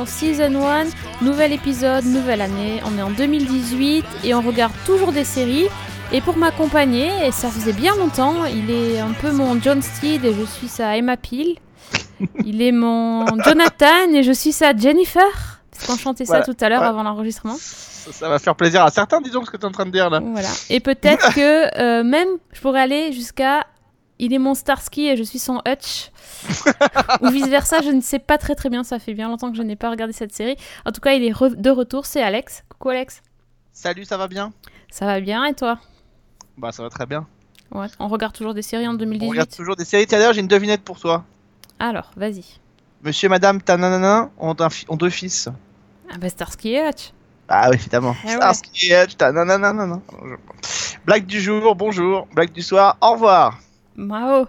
[0.00, 0.84] dans Season 1,
[1.20, 5.66] nouvel épisode, nouvelle année, on est en 2018 et on regarde toujours des séries.
[6.10, 10.24] Et pour m'accompagner, et ça faisait bien longtemps, il est un peu mon John Steed
[10.24, 11.56] et je suis sa Emma Peel.
[12.46, 15.22] Il est mon Jonathan et je suis sa Jennifer.
[15.70, 16.86] Parce qu'on chantait ça Voilà, tout à l'heure ouais.
[16.86, 17.56] avant l'enregistrement.
[17.58, 19.90] Ça, ça va faire plaisir à certains, disons, ce que tu es en train de
[19.90, 20.20] dire là.
[20.24, 20.48] Voilà.
[20.70, 23.66] Et peut-être que euh, même je pourrais aller jusqu'à
[24.24, 26.10] il est mon Starsky et je suis son Hutch.
[27.22, 29.56] Ou vice versa, je ne sais pas très très bien, ça fait bien longtemps que
[29.56, 30.56] je n'ai pas regardé cette série.
[30.86, 32.64] En tout cas, il est re- de retour, c'est Alex.
[32.68, 33.22] Coucou Alex.
[33.72, 34.52] Salut, ça va bien?
[34.90, 35.78] Ça va bien et toi?
[36.58, 37.26] Bah, ça va très bien.
[37.72, 39.30] Ouais, on regarde toujours des séries en On 2018.
[39.30, 40.06] regarde toujours des séries.
[40.06, 41.24] Tiens, d'ailleurs, j'ai une devinette pour toi.
[41.78, 42.44] Alors, vas-y.
[43.02, 44.54] Monsieur et Madame Tananana ont,
[44.88, 45.48] ont deux fils.
[46.12, 47.12] Ah bah Starsky et Hutch.
[47.48, 48.14] Ah oui, évidemment.
[48.24, 48.32] Eh ouais.
[48.34, 50.00] Starsky et Hutch, Tananana.
[51.06, 52.26] Blague du jour, bonjour.
[52.34, 53.58] Blague du soir, au revoir.
[54.00, 54.46] Mao.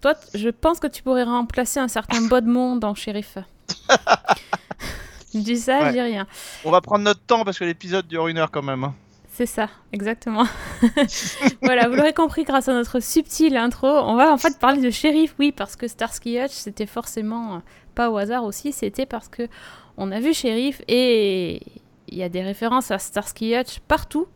[0.00, 3.36] Toi, je pense que tu pourrais remplacer un certain Bodemont dans Shérif.
[5.34, 6.26] je dis ça, je dis rien.
[6.64, 8.84] On va prendre notre temps parce que l'épisode dure une heure quand même.
[8.84, 8.94] hein.
[9.32, 10.44] C'est ça, exactement.
[11.62, 13.86] voilà, vous l'aurez compris grâce à notre subtile intro.
[13.88, 17.58] On va en fait parler de shérif, oui, parce que Starsky Hutch, c'était forcément euh,
[17.94, 19.48] pas au hasard aussi, c'était parce que
[19.96, 21.62] on a vu shérif et
[22.08, 24.26] il y a des références à Starsky Hutch partout.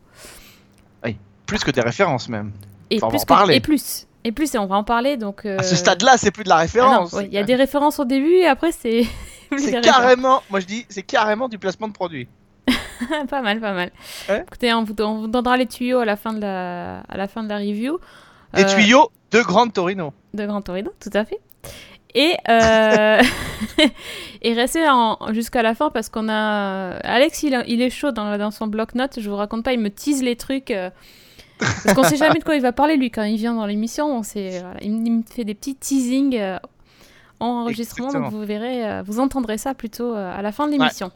[1.46, 2.52] Plus que des références même.
[2.88, 4.06] Et Enfin, plus que- et plus.
[4.24, 5.16] Et plus, on va en parler.
[5.16, 7.12] Donc, euh, À ce stade-là, c'est plus de la ah référence.
[7.12, 9.04] ouais, Il y a des références au début et après, c'est.
[9.58, 12.26] C'est carrément, moi je dis, c'est carrément du placement de produit.
[13.30, 13.92] pas mal, pas mal.
[14.28, 14.40] Ouais.
[14.44, 17.28] Écoutez, on vous, on vous donnera les tuyaux à la fin de la, à la,
[17.28, 18.00] fin de la review.
[18.54, 20.12] Des Euh, tuyaux de Grande Torino.
[20.32, 21.38] De Grand Torino, tout à fait.
[22.16, 23.22] Et, euh...
[24.42, 25.18] et restez en...
[25.32, 26.96] jusqu'à la fin parce qu'on a.
[27.04, 29.20] Alex, il, a- il est chaud dans, dans son bloc-notes.
[29.20, 30.72] Je vous raconte pas, il me tease les trucs.
[31.62, 33.66] Euh, Parce qu'on sait jamais de quoi il va parler, lui, quand il vient dans
[33.66, 34.06] l'émission.
[34.06, 36.58] On sait, voilà, il, me- fait des petits teasings euh,
[37.40, 38.12] en enregistrement.
[38.12, 41.10] Donc vous verrez, euh, vous entendrez ça plutôt euh, à la fin de l'émission.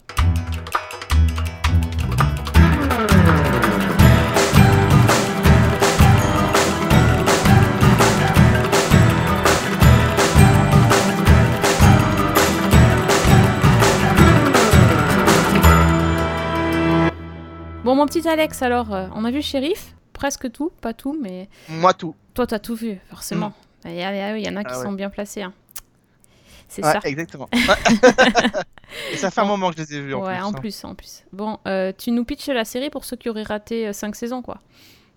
[17.85, 21.49] Bon, mon petit Alex, alors, euh, on a vu Shérif, presque tout, pas tout, mais
[21.69, 22.15] Moi tout.
[22.35, 23.53] toi, t'as tout vu, forcément.
[23.85, 24.75] Il y, a- il y en a qui Mm.
[24.75, 24.85] Ah ouais.
[24.85, 25.43] sont bien placés.
[25.43, 25.53] hein.
[26.69, 27.01] C'est Ouais, ça.
[27.05, 27.49] exactement.
[29.13, 30.43] Et ça fait un moment que je les ai vus en ouais, plus.
[30.45, 30.53] en hein.
[30.53, 31.25] plus, en plus.
[31.33, 34.59] Bon, euh, tu nous pitches la série pour ceux qui auraient raté 5 saisons, quoi.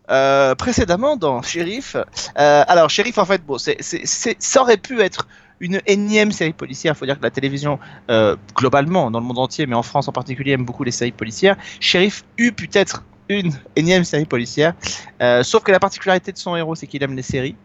[0.09, 1.95] Euh, précédemment dans Sheriff.
[1.95, 5.28] euh, alors Sheriff en fait, bon, c'est- ça aurait pu être
[5.59, 6.94] une énième série policière.
[6.95, 7.79] Il faut dire que la télévision,
[8.09, 11.11] euh, globalement, dans le monde entier, mais en France en particulier, aime beaucoup les séries
[11.11, 11.56] policières.
[11.79, 13.03] Sheriff eut peut-être
[13.40, 14.74] une énième série policière,
[15.22, 17.56] euh, sauf que la particularité de son héros, c'est qu'il aime les séries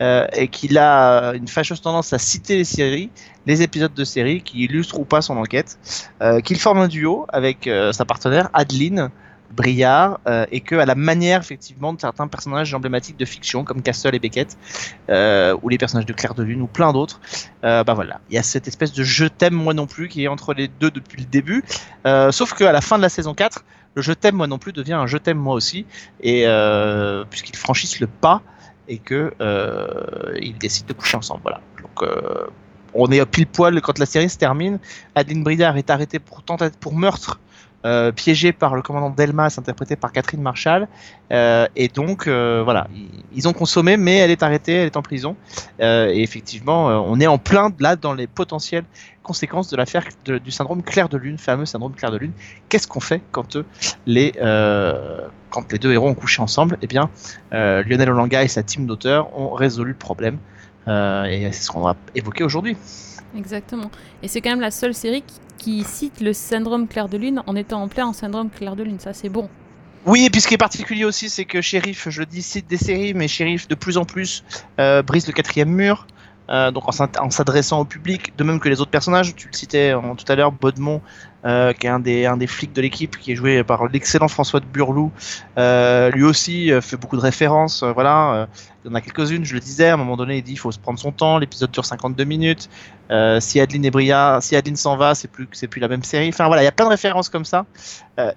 [0.00, 3.10] euh, et qu'il a une fâcheuse tendance à citer les séries,
[3.46, 5.78] les épisodes de séries qui illustrent ou pas son enquête,
[6.22, 9.10] euh, qu'il forme un duo avec euh, sa partenaire Adeline.
[9.52, 13.82] Briard euh, et que à la manière effectivement de certains personnages emblématiques de fiction comme
[13.82, 14.56] Castle et Beckett
[15.10, 17.20] euh, ou les personnages de Claire de Lune ou plein d'autres
[17.64, 20.24] euh, bah voilà il y a cette espèce de je t'aime moi non plus qui
[20.24, 21.62] est entre les deux depuis le début
[22.04, 24.58] Euh, sauf que à la fin de la saison 4 le je t'aime moi non
[24.58, 25.86] plus devient un je t'aime moi aussi.
[26.20, 28.42] Et euh, puisqu'ils franchissent le pas
[28.88, 31.60] et que euh, ils décident de coucher ensemble voilà.
[31.80, 32.46] Donc euh,
[32.94, 34.78] on est pile poil quand la série se termine
[35.14, 37.40] Adeline Briard est arrêtée pour tentative pour meurtre
[37.84, 40.86] euh, piégé par le commandant Delmas, interprété par Catherine Marshall.
[41.32, 42.86] Euh, et donc, euh, voilà,
[43.34, 45.34] ils, ont consommé, mais elle est arrêtée, elle est en prison.
[45.80, 48.84] Et effectivement, on est en plein là dans les potentielles
[49.24, 52.32] conséquences de l'affaire du syndrome Claire de Lune, fameux syndrome Claire de Lune.
[52.68, 53.56] Qu'est-ce qu'on fait quand
[54.06, 54.32] les
[55.50, 56.78] quand les deux héros ont couché ensemble?
[56.82, 57.10] Eh bien,
[57.50, 60.38] Lionel Olanga et sa team d'auteurs ont résolu le problème.
[60.86, 62.76] Et c'est ce qu'on va évoquer aujourd'hui.
[63.36, 63.90] Exactement.
[64.22, 67.42] Et c'est quand même la seule série qui, qui cite le syndrome Claire de Lune
[67.46, 68.98] en étant en plein syndrome Claire de Lune.
[68.98, 69.48] Ça, c'est bon.
[70.04, 72.66] Oui, et puis ce qui est particulier aussi, c'est que Sheriff, je le dis, cite
[72.66, 74.42] des séries, mais Sheriff de plus en plus
[74.80, 76.08] euh, brise le quatrième mur.
[76.50, 79.34] euh, donc en s'adressant au public, de même que les autres personnages.
[79.36, 81.00] Tu le citais tout à l'heure, Baudemont,
[81.44, 84.28] euh, qui est un des, un des flics de l'équipe, qui est joué par l'excellent
[84.28, 85.10] François de Burlou.
[85.58, 87.82] Euh, lui aussi euh, fait beaucoup de références.
[87.82, 88.48] voilà,
[88.84, 89.44] il y en a quelques-unes.
[89.44, 91.38] Je le disais, à un moment donné, il dit il faut se prendre son temps.
[91.38, 92.70] L'épisode dure 52 minutes.
[93.40, 96.28] Si Adeline et Briard, si Adeline s'en va, c'est plus c'est plus la même série.
[96.28, 97.66] Enfin voilà, il y a plein de références comme ça.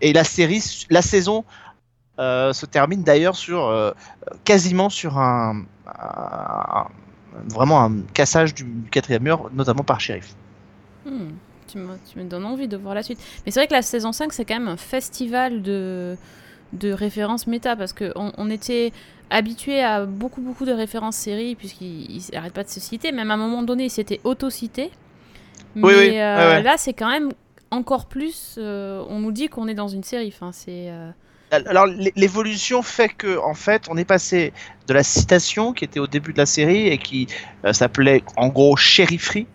[0.02, 1.46] Et la série, la saison
[2.18, 3.94] se termine d'ailleurs sur
[4.44, 5.64] quasiment sur un,
[7.54, 10.36] vraiment un cassage du quatrième mur, notamment par Sheriff.
[11.06, 11.34] Hmm,
[11.68, 13.20] tu, me, tu me donnes envie de voir la suite.
[13.46, 16.18] Mais c'est vrai que la saison 5, c'est quand même un festival de,
[16.74, 18.92] de références méta parce que on, était
[19.30, 23.12] habitué à beaucoup beaucoup de références séries puisqu'ils n'arrêtent pas de se citer.
[23.12, 24.92] Même à un moment donné, ils s'étaient auto-cités.
[25.76, 26.64] Mais Oui, oui, euh, ouais.
[26.64, 27.32] là, c'est quand même
[27.72, 28.56] encore plus.
[28.58, 30.28] euh, on nous dit qu'on est dans une série.
[30.36, 30.90] Enfin, c'est.
[30.90, 31.12] euh,
[31.52, 34.52] Alors l'é- l'évolution fait que en fait on est passé
[34.88, 37.28] de la citation qui était au début de la série et qui
[37.66, 39.48] euh, s'appelait en gros shérifferie.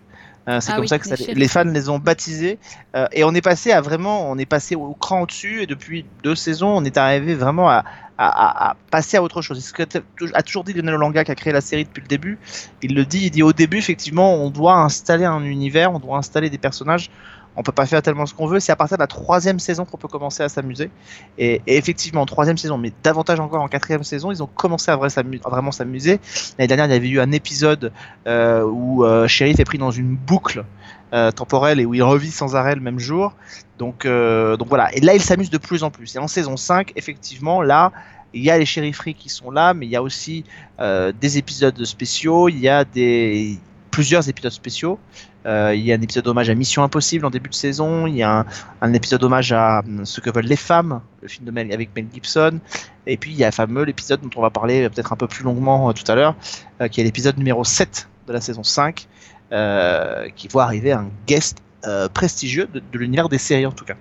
[0.51, 1.37] Euh, c'est Ah comme oui, ça que les ça- shérifs.
[1.39, 2.59] les fans les ont baptisés
[2.97, 6.05] Euh, et on est passé à vraiment on est passé au cran au-dessus et depuis
[6.25, 7.85] deux saisons on est arrivé vraiment à,
[8.19, 9.59] à, à- à passer à autre chose.
[9.61, 12.09] C'est ce que a toujours dit Lionel Olanga qui a créé la série depuis le
[12.09, 12.39] début.
[12.83, 16.19] Il le dit, il dit au début effectivement on doit installer un univers, on doit
[16.19, 17.11] installer des personnages.
[17.57, 18.61] On peut pas faire tellement ce qu'on veut.
[18.61, 20.91] C'est à partir de la troisième saison qu'on peut commencer à s'amuser.
[21.39, 24.97] Et, effectivement, en troisième saison, mais davantage encore en quatrième saison, ils ont commencé à,
[24.97, 26.21] vraiment s'amuser.
[26.59, 27.93] L'année dernière, il y avait eu un épisode
[28.27, 30.65] euh, où euh, Sheriff est pris dans une boucle
[31.13, 33.35] euh, temporelle et où il revit sans arrêt le même jour.
[33.79, 34.95] Donc, voilà.
[34.95, 36.15] Et là, il s'amuse de plus en plus.
[36.15, 37.93] Et en saison 5, effectivement, là,
[38.33, 40.45] il y a les shérifferie qui sont là, mais il y a aussi
[40.79, 42.49] des épisodes spéciaux.
[42.49, 43.59] Il y a des
[44.01, 44.99] plusieurs épisodes spéciaux.
[45.45, 48.07] Euh, il y a un épisode hommage à Mission Impossible en début de saison.
[48.07, 48.47] Il y a un,
[48.81, 51.95] un épisode hommage à hum, Ce que veulent les femmes, le film de Mel, avec
[51.95, 52.61] Mel Gibson.
[53.07, 55.27] Et puis il y a fameux l'épisode dont on va parler euh, peut-être un peu
[55.27, 56.35] plus longuement euh, tout à l'heure,
[56.81, 59.07] euh, qui est l'épisode numéro 7 de la saison 5,
[59.53, 63.97] euh, qui voit arriver un guest euh, prestigieux de, l'univers des séries en tout cas.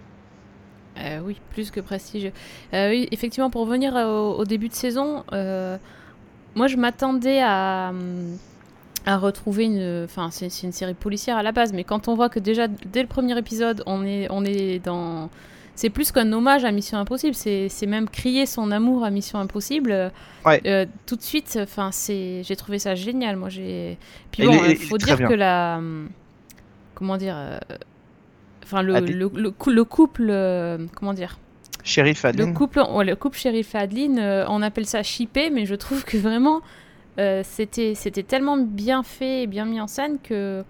[0.98, 2.32] Euh, oui, plus que prestigieux.
[2.74, 5.78] Euh, oui, effectivement, pour revenir au, début de saison, euh,
[6.56, 8.38] moi je m'attendais à, hum,
[9.06, 10.04] à retrouver une.
[10.06, 12.68] Enfin, c'est c'est une série policière à la base, mais quand on voit que déjà
[12.68, 15.30] dès le premier épisode, on est, on est dans.
[15.76, 19.40] C'est plus qu'un hommage à Mission Impossible, c'est c'est même crier son amour à Mission
[19.40, 19.92] Impossible.
[19.92, 20.10] euh,
[20.46, 20.62] Ouais.
[20.66, 23.36] euh, tout de suite, enfin, c'est, j'ai trouvé ça génial.
[23.38, 23.98] Moi, j'ai.
[24.32, 25.28] Puis bon, il est faut dire bien.
[25.30, 25.80] que la.
[26.96, 27.58] Comment dire euh,
[28.64, 29.18] Enfin, le, Adeline.
[29.18, 30.28] le, le cou- le couple.
[30.30, 31.40] euh, comment dire
[31.84, 32.54] Sheriff le Adeline.
[32.54, 36.18] couple, ouais, le couple shérif Adeline, euh, on appelle ça chippé, mais je trouve que
[36.18, 36.62] vraiment
[37.20, 40.64] euh, c'était c'était tellement bien fait et bien mis en scène que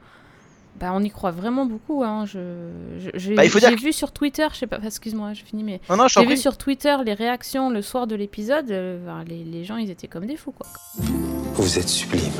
[0.80, 2.04] bah, on y croit vraiment beaucoup.
[2.04, 2.25] Hein.
[2.25, 2.40] Je,
[3.00, 5.80] je- j'ai Bah, j'ai que- vu sur Twitter, je sais pas, excuse-moi, je finis, mais
[5.90, 8.72] Non, non, j'ai vu sur Twitter les réactions le soir de l'épisode.
[8.72, 8.98] euh,
[9.28, 10.68] les, les gens, ils étaient comme des fous, quoi.
[11.54, 12.31] Vous êtes sublime.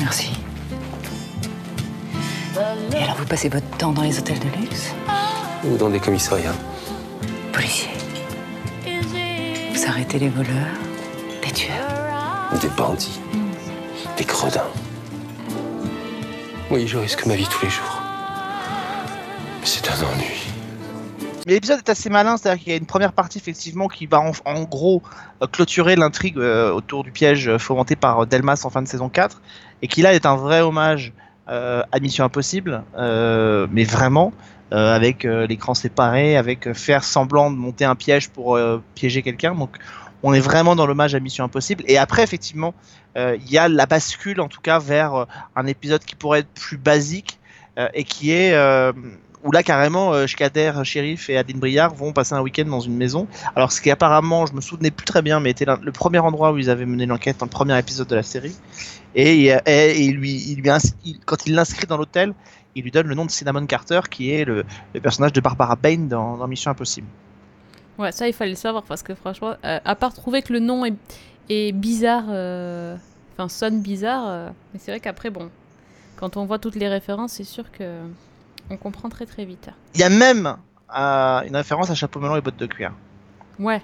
[0.00, 0.30] Merci.
[2.92, 4.92] Et alors vous passez votre temps dans les hôtels de luxe?
[5.64, 6.54] Ou dans des commissariats.
[7.52, 7.88] Policier.
[9.74, 10.76] Vous arrêtez les voleurs,
[11.44, 11.91] les tueurs?
[12.60, 13.18] Des bandits.
[14.16, 14.60] Des gredins.
[16.70, 18.02] Oui, je risque ma vie tous les jours.
[19.64, 20.52] C'est un ennui.
[21.46, 24.20] Mais l'épisode est assez malin, c'est-à-dire qu'il y a une première partie effectivement qui va
[24.44, 25.02] en, gros
[25.40, 29.08] euh, clôturer l'intrigue euh, autour du piège euh, fomenté par Delmas en fin de saison
[29.08, 29.40] 4,
[29.80, 31.12] et qui là est un vrai hommage
[31.48, 34.32] à Mission Impossible, mais vraiment,
[34.70, 38.58] avec l'écran séparé, avec faire semblant de monter un piège pour
[38.94, 39.54] piéger quelqu'un.
[40.22, 41.84] On est vraiment dans l'hommage à Mission Impossible.
[41.86, 42.74] Et après, effectivement,
[43.16, 45.24] euh, il y a la bascule en tout cas vers euh,
[45.56, 47.38] un épisode qui pourrait être plus basique
[47.78, 48.54] euh, et qui est
[49.44, 50.72] où là carrément euh, Shkader,
[51.28, 53.26] et Adeline Briard vont passer un week-end dans une maison.
[53.56, 56.52] Alors ce qui apparemment, je me souvenais plus très bien, mais était le premier endroit
[56.52, 58.56] où ils avaient mené l'enquête dans le premier épisode de la série.
[59.14, 59.52] Et,
[60.12, 60.62] lui,
[61.26, 62.34] quand il l'inscrit dans l'hôtel,
[62.74, 64.64] il lui donne le nom de Cinnamon Carter, qui est le,
[65.02, 67.08] personnage de Barbara Bain dans Mission Impossible.
[68.02, 70.58] Ouais, ça, il fallait le savoir parce que franchement, euh, à part trouver que le
[70.58, 70.96] nom est,
[71.48, 72.96] est bizarre, euh,
[73.32, 75.50] enfin, sonne bizarre, euh, mais c'est vrai qu'après, bon,
[76.16, 78.00] quand on voit toutes les références, c'est sûr que
[78.70, 79.70] on comprend très très vite.
[79.94, 80.56] Il y a même
[80.92, 82.92] une référence à Chapeau melon et bottes de cuir.
[83.60, 83.80] Ouais.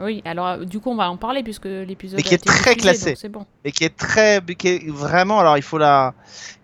[0.00, 2.74] Oui, alors euh, du coup, on va en parler puisque l'épisode Mais qui est très
[2.74, 3.14] diffusé, classé.
[3.16, 3.46] C'est bon.
[3.64, 6.14] mais qui est très qui est vraiment alors il faut la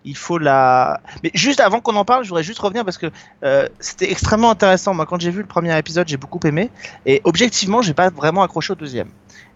[0.05, 3.07] il faut la mais juste avant qu'on en parle je voudrais juste revenir parce que
[3.43, 4.93] euh, c'était extrêmement intéressant.
[4.93, 6.69] Moi quand j'ai vu le premier épisode j'ai beaucoup aimé.
[7.05, 9.09] Et objectivement j'ai pas vraiment accroché au deuxième.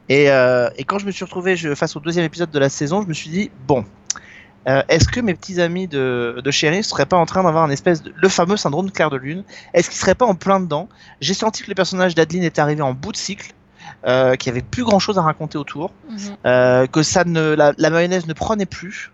[0.10, 2.70] Et, euh, et quand je me suis retrouvé je, face au deuxième épisode de la
[2.70, 3.86] saison je me suis dit bon
[4.68, 7.72] euh, est-ce que mes petits amis de, de chéri seraient pas en train d'avoir un
[7.72, 9.44] espèce de le fameux syndrome de clair de lune?
[9.74, 10.88] Est-ce qu'ils seraient pas en plein dedans?
[11.20, 13.54] J'ai senti que le personnage d'Adeline était arrivé en bout de cycle,
[14.06, 16.18] euh, qu'il y avait plus grand chose à raconter autour Mhm.
[16.46, 19.12] euh, que ça ne, la, la mayonnaise ne prenait plus.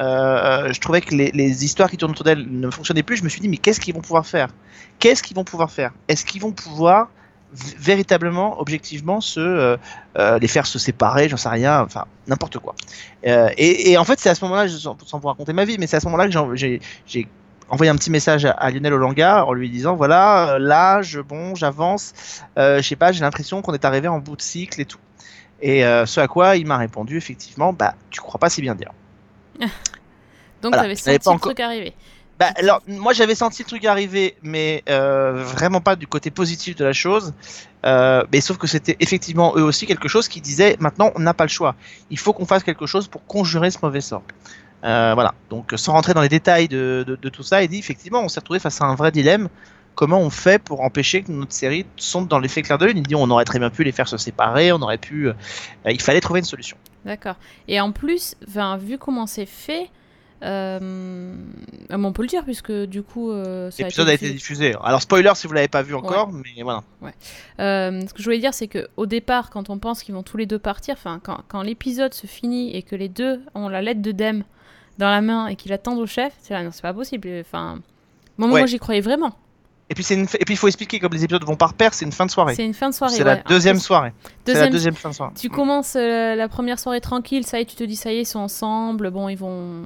[0.00, 3.16] Euh, je trouvais que les, les histoires qui tournent autour d'elle ne fonctionnaient plus.
[3.16, 4.48] Je me suis dit, mais qu'est-ce qu'ils vont pouvoir faire?
[5.00, 5.90] Qu'est-ce qu'ils vont pouvoir faire?
[6.06, 7.08] Est-ce qu'ils vont pouvoir
[7.52, 11.28] véritablement, objectivement, se, euh, les faire se séparer?
[11.28, 12.74] J'en sais rien, enfin, n'importe quoi.
[13.24, 15.96] Et, et en fait, c'est à ce moment-là, sans vous raconter ma vie, mais c'est
[15.96, 16.80] à ce moment-là que j'ai-
[17.68, 21.54] envoyé un petit message à, Lionel Olanga en lui disant voilà, euh, là, je, bon,
[21.54, 22.12] j'avance,
[22.58, 24.98] euh, je sais pas, j'ai l'impression qu'on est arrivé en bout de cycle et tout.
[25.60, 28.74] Et euh, ce à quoi il m'a répondu effectivement, bah tu crois pas si bien
[28.74, 28.92] dire.
[30.62, 31.94] Donc, Voilà, n'avais senti pas le truc arriver.
[32.38, 36.76] Bah alors moi j'avais senti le truc arriver, mais euh, vraiment pas du côté positif
[36.76, 37.34] de la chose.
[37.84, 41.44] Mais sauf que c'était effectivement eux aussi quelque chose qui disait maintenant on n'a pas
[41.44, 41.74] le choix.
[42.10, 44.22] Il faut qu'on fasse quelque chose pour conjurer ce mauvais sort.
[44.84, 45.34] Euh, voilà.
[45.50, 48.28] Donc sans rentrer dans les détails de, de- de tout ça, il dit effectivement on
[48.28, 49.48] s'est retrouvé face à un vrai dilemme.
[49.96, 53.02] Comment on fait pour empêcher que notre série sombre dans l'effet clair de lune Il
[53.02, 55.26] dit on aurait très bien pu les faire se séparer, on aurait pu.
[55.28, 55.32] euh,
[55.86, 56.76] il fallait trouver une solution.
[57.04, 57.34] D'accord.
[57.66, 58.36] Et en plus,
[58.80, 59.90] vu comment c'est fait,
[60.44, 61.34] euh,
[61.90, 64.76] on peut le dire puisque du coup, euh, L'épisode a été diffusé.
[64.84, 66.82] Alors spoiler si vous l'avez pas vu encore, mais voilà.
[67.58, 70.22] Euh, ce que je voulais dire, c'est que au départ, quand on pense qu'ils vont
[70.22, 73.68] tous les deux partir, enfin, quand, quand l'épisode se finit et que les deux ont
[73.68, 74.44] la lettre de Dem
[74.98, 77.28] dans la main et qu'ils attendent au chef, c'est là, non, c'est pas possible.
[77.40, 77.78] Enfin,
[78.36, 78.60] moi, Ouais.
[78.60, 79.32] moi j'y croyais vraiment.
[79.90, 80.24] Et puis une...
[80.24, 82.30] et puis il faut expliquer comme les épisodes vont par paire, c'est une fin de
[82.30, 82.54] soirée.
[82.54, 83.14] C'est une fin de soirée.
[83.14, 84.12] C'est la deuxième plus, soirée.
[84.44, 85.32] C'est la deuxième- deuxième fin de soirée.
[85.40, 88.16] Tu commences euh, la première soirée tranquille, ça y est, tu te dis ça y
[88.16, 89.10] est, ils sont ensemble.
[89.10, 89.84] Bon, ils vont,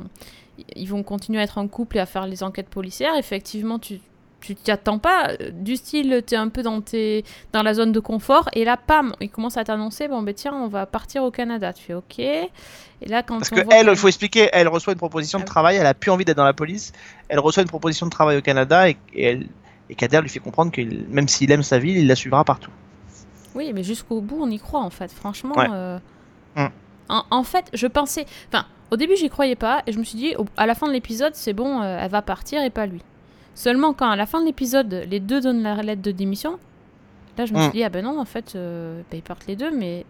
[0.75, 3.13] ils vont continuer à être en couple et à faire les enquêtes policières.
[3.17, 4.01] Effectivement, tu
[4.43, 5.31] tu t'y attends pas.
[5.53, 8.49] Du style, tu es un peu dans, tes, dans la zone de confort.
[8.53, 11.73] Et là, pam, ils commencent à t'annoncer bon, ben tiens, on va partir au Canada.
[11.73, 12.19] Tu fais OK.
[12.19, 12.51] Et
[13.07, 15.39] là, quand Parce on que voit elle, que- il faut expliquer, elle reçoit une proposition
[15.39, 16.93] de Ah travail, elle a plus envie d'être dans la police,
[17.29, 19.47] elle reçoit une proposition de travail au Canada et, et elle
[19.91, 22.71] et Kader lui fait comprendre que même s'il aime sa ville, il la suivra partout.
[23.55, 25.11] Oui, mais jusqu'au bout, on y croit en fait.
[25.13, 25.55] Franchement.
[25.57, 25.67] Ouais.
[25.71, 25.99] euh,
[26.57, 26.67] Mm.
[27.09, 28.27] En, en fait, je pensais.
[28.53, 29.83] Enfin, au début, j'y croyais pas.
[29.87, 32.11] Et je me suis dit, au- à la fin de l'épisode, c'est bon, euh, elle
[32.11, 33.03] va partir et pas lui.
[33.55, 36.59] Seulement, quand à la fin de l'épisode, les deux donnent la lettre de démission,
[37.39, 37.63] là, je me Mm.
[37.63, 39.71] suis dit, ah ben non, en fait, euh, ben, ils partent les deux.
[39.71, 40.05] Mais.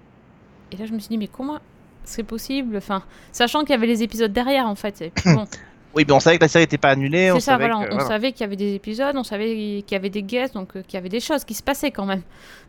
[0.70, 1.58] Et là, je me suis dit, mais comment
[2.04, 2.76] c'est possible?
[2.76, 5.02] Enfin, sachant qu'il y avait les épisodes derrière, en fait.
[5.02, 5.46] Et puis bon,
[5.94, 7.84] Oui, mais on savait que la série n'était pas annulée, on c'est ça, savait voilà.
[7.87, 8.08] que- On voilà.
[8.08, 10.82] savait qu'il y avait des épisodes, on savait qu'il y avait des guests, donc euh,
[10.82, 12.22] qu'il y avait des choses qui se passaient quand même.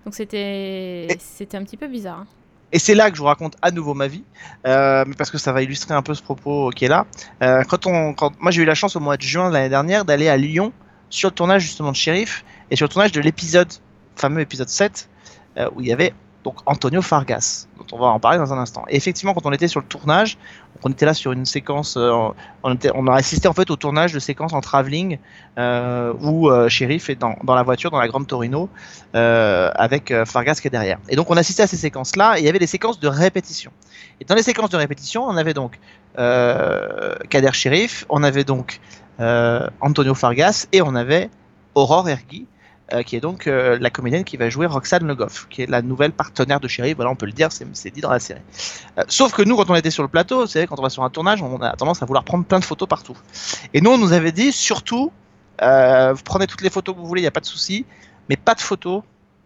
[0.04, 2.20] Donc c'était c'était un petit peu bizarre.
[2.20, 2.28] hein.
[2.74, 4.24] Et c'est là que je vous raconte à nouveau ma vie,
[4.66, 7.06] euh, parce que ça va illustrer un peu ce propos qui est là.
[7.44, 9.70] Euh, quand on, quand, moi, j'ai eu la chance au mois de juin de l'année
[9.70, 10.74] dernière d'aller à Lyon
[11.12, 13.72] sur le tournage justement de Sheriff et sur le tournage de l'épisode,
[14.16, 15.08] fameux épisode 7,
[15.58, 16.14] euh, où il y avait
[16.44, 18.84] donc Antonio Fargas, dont on va en parler dans un instant.
[18.90, 20.38] Et effectivement, quand on était sur le tournage,
[20.84, 22.12] on était là sur une séquence, euh,
[22.64, 25.18] on, a assisté en fait au tournage de séquences en travelling
[25.58, 28.70] euh, où euh, Sheriff est dans, la voiture, dans la Grande Torino,
[29.16, 31.00] euh, avec euh, Fargas qui est derrière.
[31.08, 33.72] Et donc on assistait à ces séquences-là, et il y avait des séquences de répétition.
[34.20, 35.80] Et dans les séquences de répétition, on avait donc
[36.16, 38.82] Kader Sheriff, on avait donc
[39.18, 41.30] Antonio Fargas, et on avait
[41.76, 42.46] Aurore Ergui,
[43.02, 45.82] qui est donc euh, la comédienne qui va jouer Roxane Le Goff, qui est la
[45.82, 48.42] nouvelle partenaire de Sheriff, voilà on peut le dire, c'est dit dans la série.
[49.00, 50.90] Euh, sauf que nous, quand on était sur le plateau, vous savez, quand on va
[50.90, 53.18] sur un tournage, on a tendance à vouloir prendre plein de photos partout.
[53.74, 55.12] Et nous, on nous avait dit, surtout,
[55.64, 57.86] euh, vous prenez toutes les photos que vous voulez, il n'y a pas de souci,
[58.30, 59.02] mais pas de photos.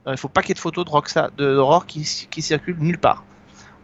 [0.08, 3.00] euh, Il faut pas qu'il y ait de photos de Roxa, de qui circulent nulle
[3.00, 3.24] part.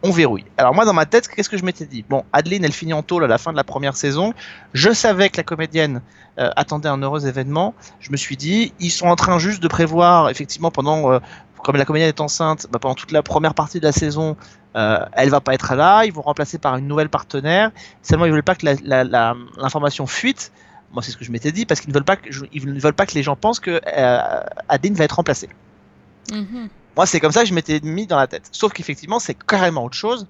[0.06, 0.44] On verrouille.
[0.58, 2.04] Alors moi, dans ma tête, qu'est-ce que je m'étais dit?
[2.10, 4.34] Bon, Adeline, elle finit en tôle à la fin de la première saison.
[4.74, 6.02] Je savais que la comédienne
[6.40, 7.74] euh, attendait un heureux événement.
[8.02, 11.20] Je me suis dit, ils sont en train juste de prévoir, effectivement, pendant, euh,
[11.64, 14.36] comme la comédienne est enceinte, bah, pendant toute la première partie de la saison,
[14.76, 16.04] euh, elle va pas être là.
[16.04, 17.72] Ils vont remplacer par une nouvelle partenaire.
[18.02, 20.52] Seulement, ils veulent pas que l'information fuite.
[20.92, 22.80] Moi, c'est ce que je m'étais dit parce qu'ils ne veulent pas que ils ne
[22.80, 25.50] veulent pas que les gens pensent que euh, Adeline va être remplacée.
[26.32, 26.70] Mhm.
[26.96, 28.50] Moi, c'est comme ça que je m'étais mis dans la tête.
[28.52, 30.28] Sauf qu'effectivement, c'est carrément autre chose.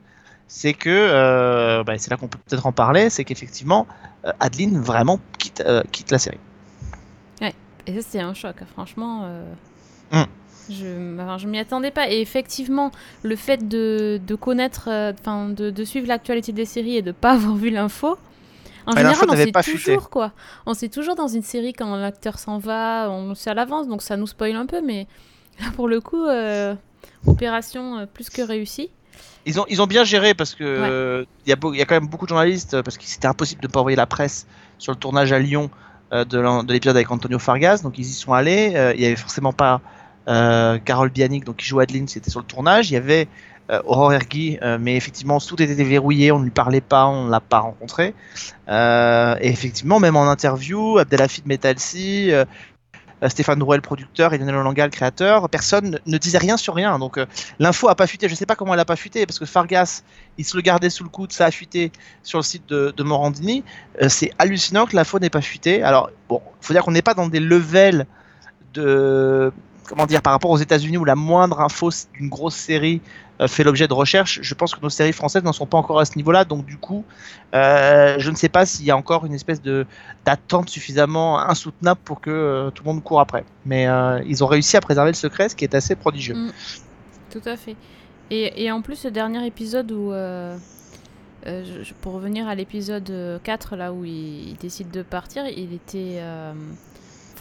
[0.48, 3.88] C'est que, euh, bah, c'est là qu'on peut peut-être en parler, c'est qu'effectivement,
[4.26, 6.40] euh, Adeline vraiment quitte, euh, quitte la série.
[7.86, 9.24] Et ça, c'était un choc, franchement.
[9.26, 9.54] euh,
[10.12, 10.24] Mm.
[10.70, 12.10] Je, enfin, je m'y attendais pas.
[12.10, 12.92] Et effectivement,
[13.24, 14.84] le fait de, de connaître,
[15.20, 18.18] enfin, de, de suivre l'actualité des séries et de pas avoir vu l'info.
[18.86, 20.32] En Ouais, général, on sait toujours quoi.
[20.66, 23.88] On sait toujours dans une série quand l'acteur s'en va, on le sait à l'avance,
[23.90, 24.82] donc ça nous spoil un peu.
[24.82, 25.08] Mais
[25.76, 26.76] pour le coup, euh,
[27.26, 28.90] opération euh, plus que réussie.
[29.46, 32.08] Ils ont, ils ont bien géré parce que euh, il y, a y quand même
[32.08, 34.98] beaucoup de journalistes, parce que c'était impossible de ne pas envoyer la presse sur le
[34.98, 35.70] tournage à Lyon
[36.12, 38.94] de l'épisode avec Antonio Fargas, donc ils y sont allés.
[38.96, 39.82] Il y avait forcément pas
[40.26, 42.92] Carole Bianic, donc qui joue Adeline, c'était sur le tournage.
[42.92, 43.28] Il y avait
[43.86, 47.42] Aurore Ergui, mais effectivement tout était verrouillé, on ne lui parlait pas, on ne l'a
[47.42, 48.14] pas rencontré.
[48.70, 52.32] Et effectivement, même en interview, Abdelhafid Metalsi,
[53.30, 57.00] Stéphane Drouel, producteur, et Lionel Olanga, le créateur, personne ne- ne disait rien sur rien.
[57.00, 57.26] Donc euh,
[57.60, 58.28] l'info a pas fuité.
[58.30, 60.04] Je sais pas comment elle a pas fuité parce que Fargas,
[60.38, 61.92] il se le gardait sous le coude, ça a fuité
[62.24, 63.64] sur le site de, de Morandini.
[64.02, 65.84] Euh, c'est hallucinant que l'info n'ait pas fuité.
[65.84, 68.06] Alors bon, faut dire qu'on n'est pas dans des levels
[68.74, 69.52] de
[69.88, 73.02] comment dire par rapport aux États-Unis où la moindre info d'une grosse série
[73.42, 74.40] euh, fait l'objet de recherche.
[74.42, 76.46] Je pense que nos séries françaises n'en sont pas encore à ce niveau-là.
[76.46, 77.04] Donc du coup,
[77.56, 82.22] euh, je ne sais pas s'il y a encore une espèce d'attente suffisamment insoutenable pour
[82.22, 83.44] que euh, tout le monde court après.
[83.66, 83.88] Mais
[84.26, 86.36] ils ont réussi à préserver le secret, ce qui est assez prodigieux.
[86.36, 86.52] Mm.
[87.32, 87.76] Tout à fait.
[88.30, 90.12] Et, en plus, le dernier épisode où.
[92.02, 96.22] pour revenir à l'épisode euh, 4, là où il décide de partir, il était.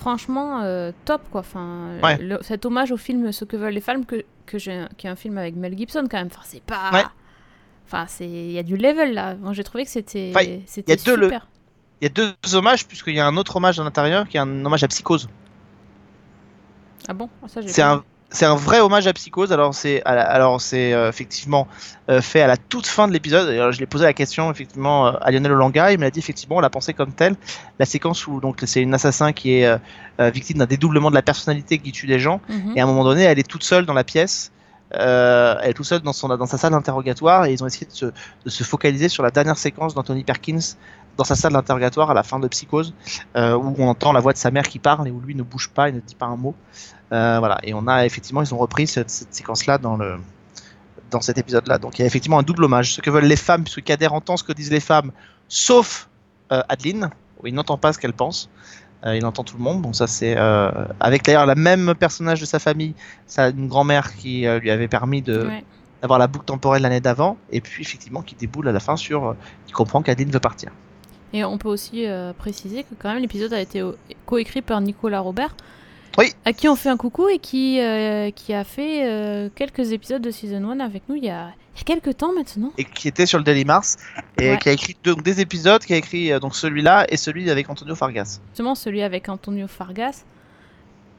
[0.03, 1.41] Franchement euh, top quoi.
[1.41, 2.19] Enfin, Ouais.
[2.19, 5.11] le- cet hommage au film Ce que veulent les femmes, que, que j'ai, qui est
[5.11, 6.27] un film avec Mel Gibson quand même.
[6.31, 6.91] Enfin, c'est pas.
[6.93, 7.05] Ouais.
[7.87, 9.35] Enfin, c'est il y a du level là.
[9.37, 11.47] Moi, j'ai trouvé que c'était Enfin, c'était y a deux le- super.
[12.01, 14.41] Il y a deux hommages, puisqu'il y a un autre hommage à l'intérieur qui est
[14.41, 15.29] un hommage à Psychose.
[17.09, 17.29] Ah bon?
[17.43, 18.03] Ah, ça, j'ai C'est un.
[18.33, 19.53] C'est un vrai hommage à Psychose.
[19.53, 21.69] Alors c'est, alors c'est euh, effectivement
[22.11, 23.73] euh, fait à la toute fin de l'épisode.
[23.73, 25.93] Je l'ai posé la question effectivement euh, à Lionel Olanga.
[25.93, 27.37] Il me l'a dit effectivement, on l'a pensé comme tel.
[27.79, 31.23] La séquence où donc c'est une assassin qui est euh, victime d'un dédoublement de la
[31.23, 32.41] personnalité qui tue des gens.
[32.49, 32.73] Mhm.
[32.75, 34.51] Et à un moment donné, elle est toute seule dans la pièce.
[34.95, 37.93] Elle est toute seule dans, son, dans sa salle d'interrogatoire et ils ont essayé de
[37.93, 40.77] se, de se focaliser sur la dernière séquence d'Anthony Perkins
[41.17, 42.95] dans sa salle d'interrogatoire à la fin de Psychose,
[43.37, 45.43] euh, où on entend la voix de sa mère qui parle et où lui ne
[45.43, 46.55] bouge pas et ne dit pas un mot.
[47.13, 47.59] Euh, voilà.
[47.63, 50.19] Et on a effectivement, ils ont repris cette, cette séquence-là dans le
[51.11, 51.77] dans cet épisode-là.
[51.77, 52.95] Donc il y a effectivement un double hommage.
[52.95, 55.13] Ce que veulent les femmes, puisque Kader entend ce que disent les femmes,
[55.47, 56.09] sauf
[56.53, 57.11] euh, Adeline,
[57.43, 58.49] où il n'entend pas ce qu'elle pense.
[59.05, 59.83] Il entend tout le monde.
[59.83, 60.37] Bon, ça c'est
[61.01, 62.95] avec d'ailleurs la même personnage de sa famille,
[63.27, 65.65] ça une grand-mère qui lui avait permis de Ouais.
[66.03, 69.31] d'avoir la boucle temporelle l'année d'avant, et puis effectivement qui déboule à la fin sur,
[69.31, 70.71] euh, qui comprend qu'Adeline veut partir.
[71.33, 73.83] Et on peut aussi euh, préciser que quand même l'épisode a été
[74.27, 75.55] coécrit par Nicolas Robert.
[76.19, 76.27] Oui.
[76.45, 80.21] À qui on fait un coucou et qui, euh, qui a fait euh, quelques épisodes
[80.21, 82.71] de Season 1 avec nous il y a, il y a quelques temps maintenant.
[82.77, 83.97] Et qui était sur le Daily Mars
[84.39, 84.59] et Ouais.
[84.59, 87.95] qui a écrit deux- des épisodes, qui a écrit donc celui-là et celui avec Antonio
[87.95, 88.41] Fargas.
[88.51, 90.25] Justement celui avec Antonio Fargas.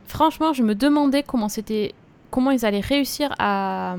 [0.07, 1.93] Franchement, je me demandais comment c'était
[2.29, 3.95] comment ils allaient réussir à,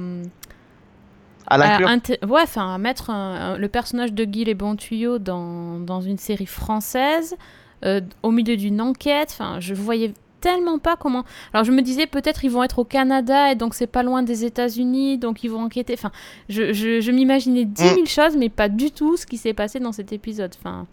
[1.47, 1.89] À l'inclure.
[2.29, 6.19] ouais, enfin, mettre un- un- le personnage de Guy les bons tuyaux dans, dans une
[6.19, 7.37] série française,
[7.85, 9.29] euh, au milieu d'une enquête.
[9.33, 11.25] Enfin, je voyais tellement pas comment.
[11.55, 14.23] Alors je me disais peut-être ils vont être au Canada et donc c'est pas loin
[14.23, 15.95] des États-Unis, donc ils vont enquêter.
[15.95, 16.11] Enfin,
[16.49, 19.81] je, je, je m'imaginais 10 000 choses, mais pas du tout ce qui s'est passé
[19.81, 20.55] dans cet épisode.
[20.59, 20.87] Enfin,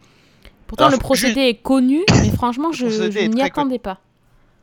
[0.67, 2.85] pourtant Alors, le procédé est connu, mais franchement je,
[3.27, 3.99] n'y attendais pas.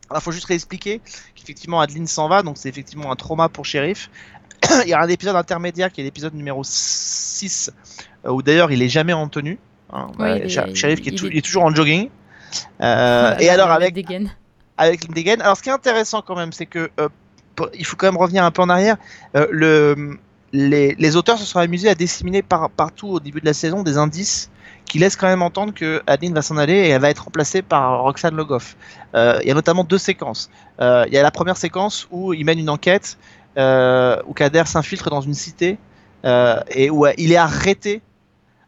[0.09, 1.01] Alors, faut juste réexpliquer
[1.35, 4.09] qu'effectivement Adeline s'en va, donc c'est effectivement un trauma pour Sheriff.
[4.85, 7.71] il y a un épisode intermédiaire qui est l'épisode numéro 6,
[8.25, 9.59] euh, où d'ailleurs il est jamais en tenue.
[9.93, 10.07] hein.
[10.19, 10.47] Oui, Euh, il est-
[11.01, 12.09] qui est, il tou- est- il est toujours en jogging.
[12.81, 14.31] Euh, et alors avec dégaine.
[14.77, 15.41] avec Lindegan.
[15.41, 17.09] Alors, ce qui est intéressant quand même, c'est que euh,
[17.55, 18.97] pour- il faut quand même revenir un peu en arrière.
[19.35, 20.17] Euh, le,
[20.51, 23.83] les, les auteurs se sont amusés à disséminer par, partout au début de la saison
[23.83, 24.49] des indices
[24.85, 27.61] qui laissent quand même entendre que Adeline va s'en aller et elle va être remplacée
[27.61, 28.75] par Roxane Logoff.
[29.13, 30.49] Il y a notamment deux séquences.
[30.79, 33.19] Il y a la première séquence où il mène une enquête
[33.57, 35.77] où Kader s'infiltre dans une cité
[36.25, 38.01] euh, et où euh, il est arrêté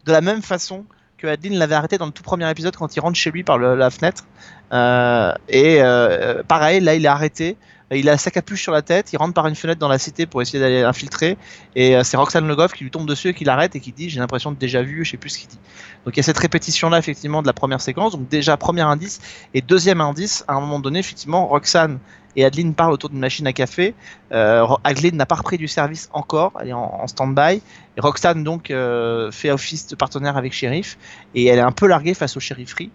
[0.06, 0.86] de la même façon
[1.18, 3.60] que Adeline l'avait arrêté dans le tout premier épisode quand il rentre chez lui par
[3.60, 4.26] la fenêtre.
[4.74, 7.58] Euh, et euh, pareil, là, il est arrêté.
[7.94, 9.12] Il a sa capuche sur la tête.
[9.12, 11.38] Il rentre par une fenêtre dans la cité pour essayer d'aller l'infiltrer.
[11.76, 13.92] Et euh, c'est Roxane Le Goff qui lui tombe dessus et qui l'arrête et qui
[13.92, 15.60] dit J'ai l'impression de déjà vu, je sais plus ce qu'il dit.
[16.06, 18.14] Donc il y a cette répétition-là, effectivement, de la première séquence.
[18.14, 19.20] Donc déjà, premier indice.
[19.54, 22.00] Et deuxième indice, à un moment donné, effectivement, Roxane
[22.36, 23.94] et Adeline parlent autour d'une machine à café.
[24.32, 26.54] Euh, Adeline n'a pas repris du service encore.
[26.62, 27.62] Elle est en, en stand-by.
[27.98, 30.98] Roxane, donc, euh, fait office de partenaire avec Sheriff.
[31.36, 32.92] Et elle est un peu larguée face au shérifferie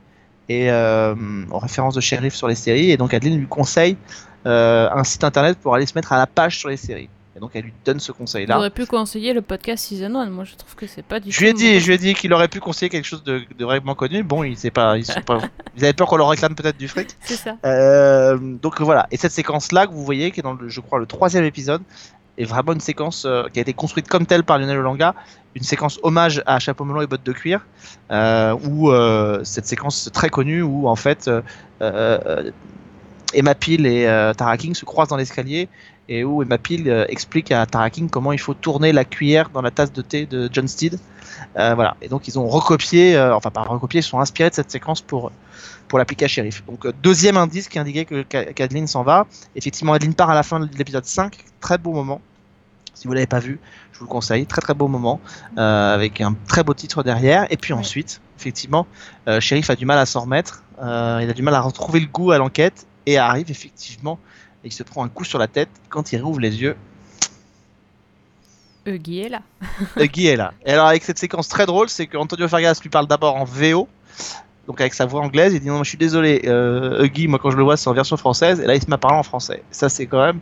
[0.49, 1.14] et euh,
[1.51, 2.90] aux références de shérif sur les séries.
[2.90, 3.96] Et donc Adeline lui conseille
[4.46, 7.09] euh, un site internet pour aller se mettre à la page sur les séries.
[7.37, 8.57] Et donc elle lui donne ce conseil-là.
[8.57, 10.31] auriez pu conseiller le podcast Season 1.
[10.31, 11.99] Moi je trouve que c'est pas du Je lui ai tout- dit, je lui ai
[11.99, 14.22] dit qu'il aurait pu conseiller quelque chose de, de vraiment connu.
[14.22, 15.40] Bon, il sait pas, ils sont pas,
[15.77, 17.11] ils avaient peur qu'on leur réclame peut-être du fric.
[17.20, 17.57] C'est ça.
[17.66, 19.07] Euh, donc voilà.
[19.11, 21.83] Et cette séquence-là que vous voyez, qui est dans le, je crois, le troisième épisode,
[22.38, 25.14] est vraiment une séquence euh, qui a été construite comme telle par Lionel Olanga,
[25.55, 27.66] une séquence hommage à Chapeau melon et bottes de cuir,
[28.11, 28.90] euh, où
[29.44, 31.31] cette séquence très connue où en fait
[33.35, 35.68] Emma Peel et euh, Tara King se croisent dans l'escalier
[36.08, 39.50] et où Emma Peel euh, explique à Tara King comment il faut tourner la cuillère
[39.50, 40.98] dans la tasse de thé de John Steed.
[41.58, 41.96] Euh, voilà.
[42.00, 45.00] Et donc ils ont recopié, euh, enfin pas recopié, ils sont inspirés de cette séquence
[45.02, 45.32] pour
[45.88, 46.64] pour l'appliquer à Sheriff.
[46.66, 49.26] Donc euh, deuxième indice qui indiquait que Ka- qu'Adeline s'en va.
[49.54, 52.20] Effectivement, Adeline part à la fin de l'épisode 5, très beau moment.
[52.94, 53.60] Si vous l'avez pas vu,
[53.92, 55.20] je vous le conseille, très très beau moment,
[55.56, 57.46] avec un très beau titre derrière.
[57.52, 58.86] Et puis ensuite, effectivement,
[59.38, 62.30] Sheriff a du mal à s'en remettre, il a du mal à retrouver le goût
[62.30, 64.18] à l'enquête, et arrive effectivement,
[64.66, 66.76] et il se prend un coup sur la tête quand il rouvre les yeux.
[68.85, 69.42] Huggy est là.
[69.96, 70.55] Guy est là.
[70.64, 73.44] Et alors avec cette séquence très drôle, c'est que Antonio Fargas lui parle d'abord en
[73.44, 73.88] VO,
[74.66, 77.50] donc avec sa voix anglaise, il dit non, je suis désolé, euh, Huggy, moi quand
[77.50, 79.62] je le vois c'est en version française, et là il se m'a parlé en français.
[79.70, 80.40] Ça c'est quand même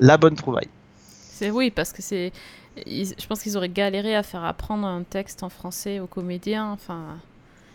[0.00, 0.68] la bonne trouvaille.
[0.96, 2.32] C'est oui, parce que c'est.
[2.76, 6.70] Je pense qu'ils auraient galéré à faire apprendre un texte en français aux comédiens.
[6.70, 7.18] Enfin,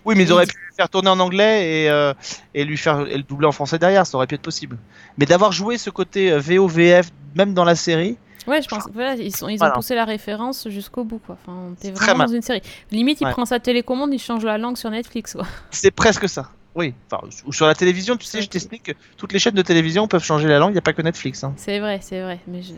[0.05, 2.13] Oui, mais ils auraient pu le faire tourner en anglais et, euh,
[2.53, 4.77] et lui faire et le doubler en français derrière, ça aurait pu être possible.
[5.17, 8.83] Mais d'avoir joué ce côté euh, VO VF même dans la série, ouais, je pense.
[8.93, 9.73] Voilà, ils, sont, ils Voilà.
[9.73, 11.37] ont poussé la référence jusqu'au bout, quoi.
[11.45, 12.61] Enfin, t'es vraiment dans une série.
[12.91, 13.31] Limite, il Ouais.
[13.31, 15.45] prend sa télécommande, il change la langue sur Netflix, quoi.
[15.71, 16.49] c'est presque ça.
[16.75, 19.61] Oui, enfin, ou sur la télévision, tu sais, je t'explique que toutes les chaînes de
[19.61, 21.41] télévision peuvent changer la langue, il n'y a pas que Netflix.
[21.43, 21.53] Hein.
[21.55, 22.39] C'est vrai, c'est vrai.
[22.47, 22.73] Mais je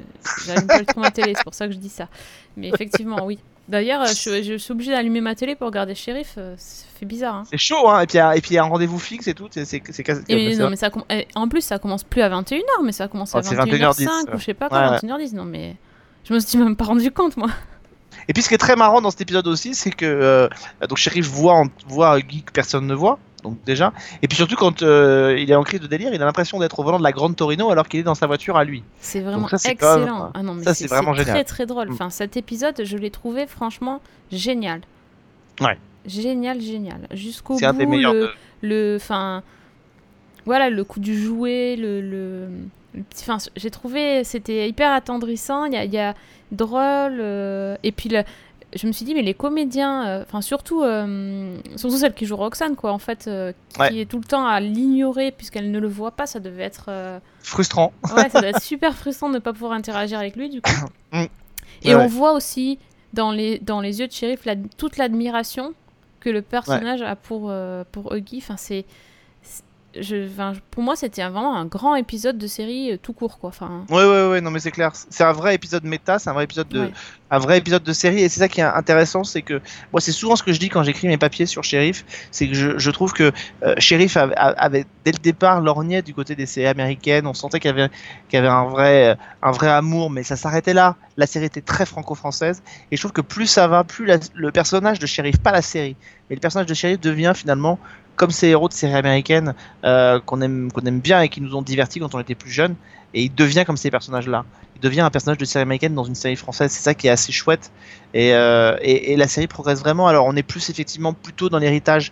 [0.45, 2.07] j'allume pas le ton ma télé, c'est pour ça que je dis ça.
[2.55, 3.39] Mais effectivement, oui.
[3.69, 6.35] D'ailleurs, euh, je, je suis obligée d'allumer ma télé pour regarder Sheriff.
[6.37, 7.35] euh, Ça fait bizarre.
[7.35, 7.43] Hein.
[7.49, 8.97] C'est chaud, hein, et puis il y a- et puis il y a un rendez-vous
[8.99, 11.03] fixe et tout, c'est c'est- c'est casse- Et mais c'est- non, mais ça comm-
[11.35, 14.35] en plus, ça commence plus à 21h, mais ça commence à Oh, c'est 21h05 21h10,
[14.35, 14.69] ou je sais pas ouais.
[14.69, 15.33] quoi, Ouais, 21h10.
[15.33, 15.75] Non, mais
[16.23, 17.49] je me suis même pas rendu compte, moi.
[18.29, 20.47] Et puis ce qui est très marrant dans cet épisode aussi, c'est que euh,
[20.89, 23.93] donc Sheriff voit, en- voit Guy que personne ne voit, donc déjà.
[24.21, 26.79] Et puis surtout quand euh, il est en crise de délire, il a l'impression d'être
[26.79, 28.83] au volant de la Grande Torino alors qu'il est dans sa voiture à lui.
[28.99, 30.31] C'est vraiment ça, même- excellent.
[30.33, 31.45] ah non, mais ça, c'est vraiment très génial.
[31.45, 31.89] très drôle.
[31.89, 31.93] Mm.
[31.93, 34.81] Enfin, cet épisode, je l'ai trouvé franchement génial.
[35.61, 35.77] Ouais.
[36.05, 37.07] Génial, génial.
[37.13, 38.13] Jusqu'au bout, C'est un des meilleurs.
[38.13, 38.31] le, de-
[38.61, 39.43] le, enfin,
[40.45, 42.47] voilà, le coup du jouet, le, le,
[43.19, 45.65] enfin, j'ai trouvé, c'était hyper attendrissant.
[45.65, 46.13] Il y a, il y a
[46.51, 48.23] drôle, euh, et puis le,
[48.75, 52.35] je me suis dit, mais les comédiens, euh, enfin surtout, euh, surtout celle qui joue
[52.35, 53.97] Roxane, quoi, en fait, euh, qui Ouais.
[53.99, 57.19] est tout le temps à l'ignorer puisqu'elle ne le voit pas, ça devait être, euh,
[57.41, 57.93] Frustrant.
[58.15, 60.71] ouais, ça doit être super frustrant de ne pas pouvoir interagir avec lui, du coup.
[61.13, 61.23] Mm.
[61.83, 62.03] Et Ouais.
[62.03, 62.79] on voit aussi
[63.13, 65.73] dans les, dans les yeux de Sheriff la- toute l'admiration
[66.19, 67.53] que le personnage a pour,
[67.93, 68.39] pour Huggy.
[68.39, 68.83] Enfin, c'est-
[70.01, 70.27] je,
[70.71, 73.49] pour moi, c'était vraiment un grand épisode de série euh, tout court, quoi.
[73.49, 74.91] Enfin, Ouais, ouais, ouais, non, mais c'est clair.
[75.09, 76.91] C'est un vrai épisode méta, c'est un vrai épisode de, Ouais.
[77.31, 78.21] un vrai épisode de série.
[78.21, 80.69] Et c'est ça qui est intéressant, c'est que moi, c'est souvent ce que je dis
[80.69, 83.31] quand j'écris mes papiers sur Sheriff, c'est que je, je trouve que
[83.63, 87.27] euh, Sheriff avait, avait dès le départ lorgnait du côté des séries américaines.
[87.27, 87.89] On sentait qu'il y avait,
[88.29, 90.95] qu'il y avait un vrai, euh, un vrai amour, mais ça s'arrêtait là.
[91.17, 92.61] La série était très franco-française.
[92.91, 95.61] Et je trouve que plus ça va, plus la- le personnage de Sheriff, pas la
[95.61, 95.95] série,
[96.29, 97.79] mais le personnage de Sheriff devient finalement
[98.17, 99.53] comme ces héros de séries américaines
[99.85, 102.51] euh, qu'on aime, qu'on aime bien et qui nous ont divertis quand on était plus
[102.51, 102.75] jeunes.
[103.13, 104.43] Et il devient comme ces personnages-là.
[104.75, 106.71] Il devient un personnage de série américaine dans une série française.
[106.71, 107.71] C'est ça qui est assez chouette.
[108.13, 110.07] Et, euh, et, et la série progresse vraiment.
[110.07, 112.11] Alors on est plus effectivement plutôt dans l'héritage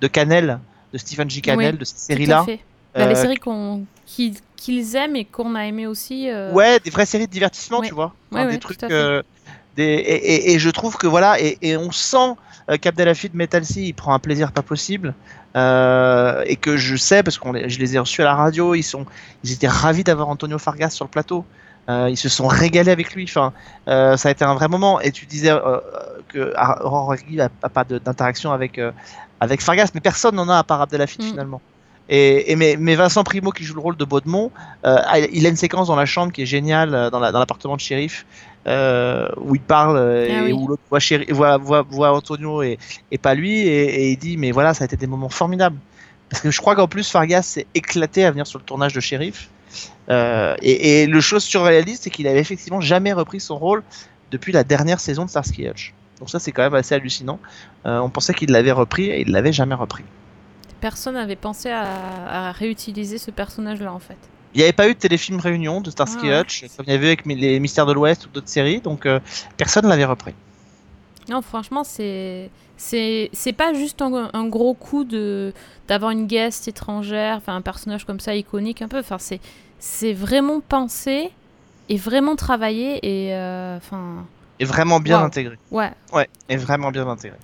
[0.00, 0.60] de Cannell,
[0.92, 1.42] de Stephen J.
[1.42, 2.44] Cannell, Oui, de cette série-là.
[2.94, 6.30] Bah, les Euh, séries qu'on, qu'ils aiment et qu'on a aimé aussi.
[6.30, 7.88] euh, Ouais, des vraies séries de divertissement, Ouais.
[7.88, 8.14] tu vois.
[8.30, 8.82] Ouais, Enfin, ouais, des trucs.
[8.84, 9.22] euh,
[9.76, 12.34] des, et, et- et je trouve que voilà, et, et on sent
[12.70, 15.14] euh, qu'Abdelhafid Metalsi, il prend un plaisir pas possible.
[15.56, 18.82] euh, et que je sais, parce que je les ai reçus à la radio, ils,
[18.82, 19.06] sont,
[19.44, 21.44] ils étaient ravis d'avoir Antonio Fargas sur le plateau.
[21.88, 23.24] Euh, ils se sont régalés avec lui.
[23.28, 23.52] Enfin,
[23.88, 25.00] euh, ça a été un vrai moment.
[25.00, 25.78] Et tu disais euh,
[26.28, 26.52] que
[26.84, 28.80] Aurore n'a pas de- d'interaction avec,
[29.40, 31.28] avec Fargas, mais personne n'en a à part Abdelhafid Mm.
[31.30, 31.60] finalement.
[32.08, 34.50] Et, et mais, mais Vincent Primo qui joue le rôle de Baudemont,
[34.84, 38.26] il a une séquence dans la chambre qui est géniale la- dans l'appartement de shérif
[38.66, 40.52] euh, où il parle euh, Ah et oui.
[40.52, 41.00] où l'autre voit,
[41.30, 42.78] voit, voit, voit Antonio et,
[43.10, 45.78] et pas lui et, et il dit mais voilà ça a été des moments formidables.
[46.28, 49.00] Parce que je crois qu'en plus Fargas s'est éclaté à venir sur le tournage de
[49.00, 49.48] shérif
[50.08, 53.82] Euh, et, et le chose surréaliste c'est qu'il avait effectivement jamais repris son rôle
[54.30, 55.92] depuis la dernière saison de Starsky Hutch.
[56.18, 57.38] Donc ça c'est quand même assez hallucinant.
[57.84, 60.04] Euh, on pensait qu'il l'avait repris et il l'avait jamais repris.
[60.80, 61.84] Personne n'avait pensé à,
[62.48, 64.18] à réutiliser ce personnage-là, en fait.
[64.56, 66.40] Il n'y avait pas eu de téléfilm réunion de Starsky Ah.
[66.40, 69.04] Hutch, comme il y avait eu avec les Mystères de l'Ouest ou d'autres séries, donc
[69.04, 69.20] euh,
[69.58, 70.32] personne ne l'avait repris.
[71.28, 75.52] Non, franchement, c'est c'est pas juste un, un gros coup de
[75.88, 78.98] d'avoir une guest étrangère, enfin un personnage comme ça iconique un peu.
[79.00, 79.40] Enfin, c'est
[79.78, 81.30] c'est vraiment pensé
[81.90, 84.24] et vraiment travaillé et euh, enfin
[84.58, 85.26] Et vraiment bien Wow.
[85.26, 85.58] intégré.
[85.70, 85.90] ouais.
[86.14, 87.38] Ouais, et vraiment bien intégré.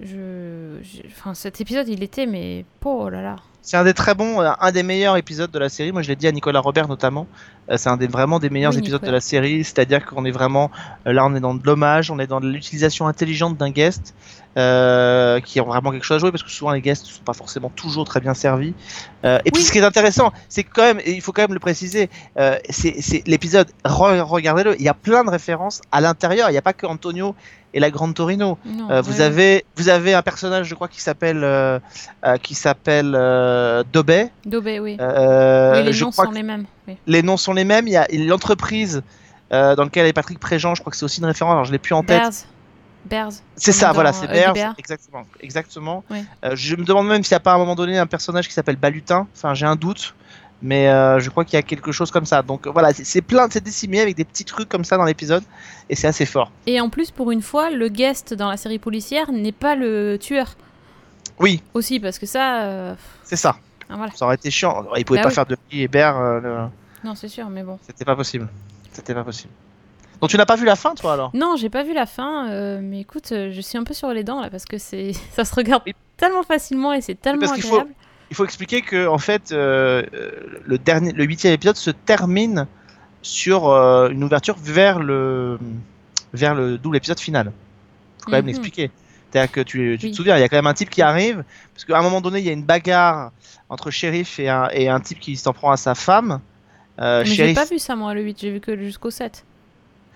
[0.00, 3.36] Je, je- enfin cet épisode, il était mais oh là là.
[3.62, 5.92] C'est un des très bons, euh, un des meilleurs épisodes de la série.
[5.92, 7.26] Moi, je l'ai dit à Nicolas Robert notamment.
[7.70, 9.10] Euh, c'est un des vraiment des meilleurs Oui, épisodes Nicolas.
[9.12, 9.64] de la série.
[9.64, 10.70] C'est-à-dire qu'on est vraiment
[11.06, 14.14] euh, là, on est dans de l'hommage, on est dans l'utilisation intelligente d'un guest
[14.58, 17.22] euh, qui ont vraiment quelque chose à jouer parce que souvent les guests ne sont
[17.22, 18.74] pas forcément toujours très bien servis.
[19.24, 21.54] Euh, et puis ce qui est intéressant, c'est quand même, et il faut quand même
[21.54, 23.68] le préciser, euh, c'est l'épisode.
[23.84, 26.48] re- Regardez-le, il y a plein de références à l'intérieur.
[26.48, 27.34] Il n'y a pas que Antonio
[27.72, 28.58] et la Grande Torino.
[28.64, 31.80] Non, vous avez vous avez un personnage, je crois, qui s'appelle
[32.42, 33.12] qui s'appelle
[33.92, 34.30] Dobet.
[34.44, 34.96] Dobé, oui.
[34.98, 36.64] Oui, les je noms crois sont les mêmes.
[36.88, 36.96] oui.
[37.06, 37.86] les noms sont les mêmes.
[37.86, 39.02] Il y a l'entreprise
[39.52, 40.74] dans laquelle est Patrick Préjean.
[40.74, 41.52] Je crois que c'est aussi une référence.
[41.52, 42.20] Alors je l'ai plus en tête.
[42.20, 42.32] Bears.
[43.04, 43.32] Bears.
[43.56, 44.54] C'est ça, voilà, c'est euh, Bears.
[44.54, 44.74] Bear.
[44.78, 46.04] Exactement, exactement.
[46.12, 46.20] Euh,
[46.54, 48.54] je me demande même s'il n'y a pas à un moment donné un personnage qui
[48.54, 49.26] s'appelle Balutin.
[49.34, 50.14] Enfin, j'ai un doute.
[50.62, 52.42] Mais euh, je crois qu'il y a quelque chose comme ça.
[52.42, 55.42] Donc voilà, c'est- plein, c'est décimé avec des petits trucs comme ça dans l'épisode,
[55.88, 56.52] et c'est assez fort.
[56.66, 60.18] Et en plus, pour une fois, le guest dans la série policière n'est pas le
[60.20, 60.56] tueur.
[61.38, 62.64] Oui, Aussi, parce que ça.
[62.64, 63.56] euh, c'est ça.
[63.88, 64.12] ah, voilà.
[64.14, 64.84] Ça aurait été chiant.
[64.98, 65.34] Il pouvait Bah pas oui.
[65.34, 67.78] faire de euh, le- Non, c'est sûr, mais bon.
[67.86, 68.46] C'était pas possible.
[68.92, 69.54] C'était pas possible.
[70.20, 71.30] Donc tu n'as pas vu la fin, toi alors?
[71.34, 74.10] Non, j'ai pas vu la fin, euh, mais écoute, euh, je suis un peu sur
[74.10, 75.82] les dents là parce que c'est, ça se regarde
[76.16, 77.94] tellement facilement et c'est tellement parce faut- agréable.
[78.30, 80.04] Il faut expliquer que en fait, euh,
[80.64, 82.66] le dernier, le huitième épisode se termine
[83.22, 85.58] sur euh, une ouverture vers le
[86.32, 87.46] vers le double épisode final.
[88.20, 88.46] Faut quand même Mhm.
[88.48, 88.90] l'expliquer.
[89.32, 90.10] C'est-à-dire que tu, tu Oui.
[90.12, 92.20] te souviens, il y a quand même un type qui arrive, parce qu'à un moment
[92.20, 93.30] donné, il y a une bagarre
[93.68, 96.40] entre shérif et un, et un type qui s'en prend à sa femme.
[97.00, 98.38] Euh, Mais j'ai pas vu ça, moi, le 8.
[98.40, 99.44] J'ai vu que jusqu'au 7.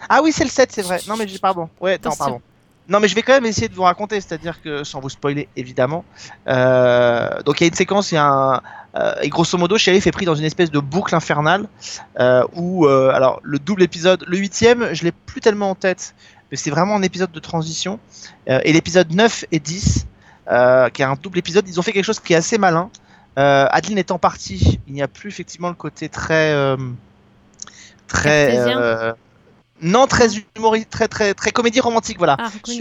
[0.09, 1.01] Ah oui, c'est le 7, c'est vrai.
[1.09, 1.69] Non, mais pardon.
[1.81, 2.41] Ouais, non, pardon.
[2.89, 5.49] Non, mais je vais quand même essayer de vous raconter, c'est-à-dire que sans vous spoiler
[5.57, 6.05] évidemment.
[6.49, 8.63] Euh, donc il y a une séquence, il y a un
[8.97, 11.67] euh, et grosso modo, shérif est pris dans une espèce de boucle infernale
[12.21, 16.15] euh, où alors le double épisode, le huitième, je l'ai plus tellement en tête,
[16.51, 17.99] mais c'est vraiment un épisode de transition.
[18.47, 20.07] Et l'épisode 9 et 10,
[20.51, 22.91] euh, qui est un double épisode, ils ont fait quelque chose qui est assez malin.
[23.37, 26.55] Adeline étant partie, il n'y a plus effectivement le côté très
[28.07, 28.85] très
[29.83, 32.37] non très humoristique, très très très comédie romantique voilà.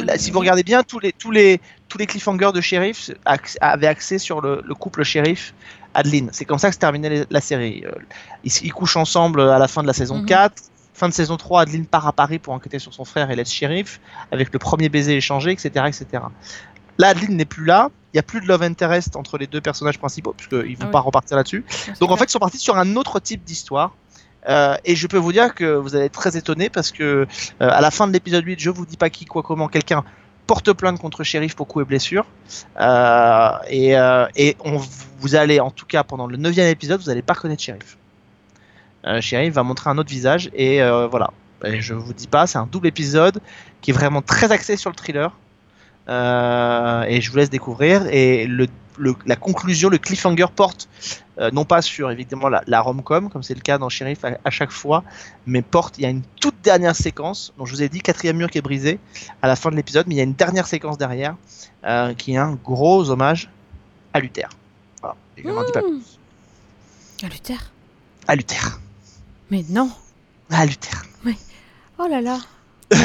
[0.09, 3.57] Ah, si vous regardez bien, tous les, tous les, tous les cliffhangers de shérif ac-
[3.61, 5.53] avaient accès sur le, le couple shérif
[5.95, 6.29] Adeline.
[6.31, 7.83] C'est comme ça que se terminait la série.
[7.85, 7.91] Euh,
[8.43, 10.25] Ils, ils couchent ensemble à la fin de la saison Mhm.
[10.25, 10.63] 4.
[10.95, 13.51] Fin de saison 3, Adeline part à Paris pour enquêter sur son frère et laisse
[13.51, 13.99] shérif,
[14.31, 15.85] avec le premier baiser échangé, etc.
[15.87, 16.05] etc.
[16.99, 17.89] Là, Adeline n'est plus là.
[18.13, 20.91] Il n'y a plus de love interest entre les deux personnages principaux, puisqu'ils vont Ah
[20.91, 21.65] pas repartir là-dessus.
[21.99, 23.95] Donc en fait, ils sont partis sur un autre type d'histoire.
[24.47, 27.25] Euh, et je peux vous dire que vous allez être très étonné parce que euh,
[27.59, 30.03] à la fin de l'épisode 8, je vous dis pas qui, quoi, comment, quelqu'un
[30.47, 32.25] porte plainte contre shérif pour coups et blessures.
[32.79, 34.81] Euh, et on,
[35.19, 37.97] vous allez, en tout cas pendant le 9 épisode, vous allez pas reconnaître shérif.
[39.19, 40.79] Shérif va montrer un autre visage et
[41.09, 41.31] voilà.
[41.65, 43.39] Et je vous dis pas, c'est un double épisode
[43.81, 45.31] qui est vraiment très axé sur le thriller.
[46.07, 48.07] Et je vous laisse découvrir.
[48.07, 48.49] Et
[49.25, 50.87] la conclusion, le cliffhanger porte
[51.39, 54.37] euh, non pas sur évidemment la, la rom-com, comme c'est le cas dans Sheriff à,
[54.43, 55.03] à chaque fois,
[55.45, 58.37] mais porte, il y a une toute dernière séquence, dont je vous ai dit, quatrième
[58.37, 58.99] mur qui est brisé
[59.41, 61.35] à la fin de l'épisode, mais il y a une dernière séquence derrière
[61.85, 63.49] euh, qui est un gros hommage
[64.13, 64.49] à Luther.
[65.01, 65.15] Voilà.
[65.37, 65.99] Je n'en dis pas Mmh.
[65.99, 66.19] plus.
[67.23, 67.71] Ah, Luther?
[68.27, 68.79] À Luther.
[69.49, 69.89] Mais non.
[70.51, 71.01] À Luther.
[71.99, 72.39] Oh là là.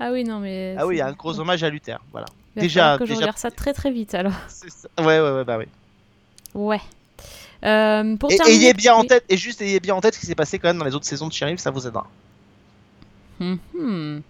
[0.00, 0.74] ah oui, non, mais.
[0.78, 1.98] Ah oui, il y a un gros hommage à Luther.
[2.12, 2.26] Voilà.
[2.56, 4.32] Déjà- que je déjà- regarde ça très très vite alors.
[4.48, 4.88] Ça.
[4.98, 5.66] Ouais, ouais, ouais, bah oui.
[6.54, 6.80] Ouais.
[7.64, 10.20] Euh, pour Et terminer- ayez bien en tête, et juste ayez bien en tête ce
[10.20, 12.06] qui s'est passé quand même dans les autres saisons de Sheriff, ça vous aidera.
[13.40, 14.22] Mhm.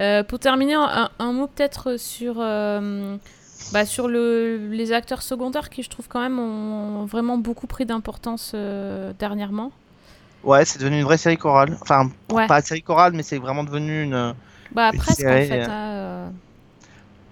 [0.00, 3.16] Euh, pour terminer, un, un mot peut-être sur, euh,
[3.72, 7.84] bah, sur le, les acteurs secondaires qui, je trouve, quand même, ont vraiment beaucoup pris
[7.84, 9.72] d'importance euh, dernièrement.
[10.44, 11.76] Ouais, c'est devenu une vraie série chorale.
[11.82, 12.46] Enfin, Ouais.
[12.46, 14.34] pas série chorale, mais c'est vraiment devenu une.
[14.70, 15.64] Bah, Une presque, en fait.
[15.68, 16.30] hein.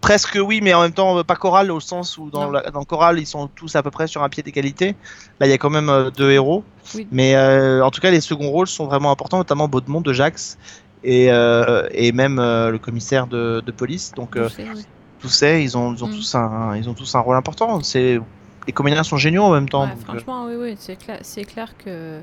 [0.06, 3.18] Presque oui, mais en même temps pas chorale au sens où dans, la- dans chorale
[3.18, 4.94] ils sont tous à peu près sur un pied d'égalité.
[5.40, 6.62] Là il y a quand même euh, deux héros.
[6.94, 7.08] Oui.
[7.10, 10.58] Mais euh, en tout cas les seconds rôles sont vraiment importants, notamment Baudemont de Jax
[11.02, 14.12] et, euh, et même le commissaire de, de police.
[14.14, 14.84] Donc Je sais, oui.
[15.20, 16.14] tous ces, ils ont, ils ont Mm.
[16.14, 17.82] tous un, ils ont tous un rôle important.
[17.82, 18.20] C'est
[18.68, 19.84] les comédiens sont géniaux en même temps.
[19.86, 22.20] Ouais, donc, franchement, oui, oui, c'est clair, c'est clair que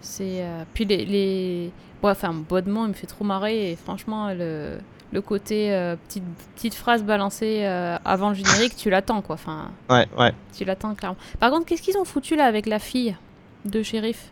[0.00, 0.44] c'est.
[0.74, 1.72] Puis les, les...
[2.02, 4.78] Ouais, enfin, Baudemont, il me fait trop marrer et franchement, le,
[5.12, 6.24] le côté euh, petite
[6.56, 9.34] petite phrase balancée euh, avant le générique, tu l'attends quoi.
[9.34, 10.32] Enfin, ouais, ouais.
[10.56, 11.16] tu l'attends clairement.
[11.40, 13.16] Par contre, qu'est-ce qu'ils ont foutu là avec la fille
[13.64, 14.30] de shérif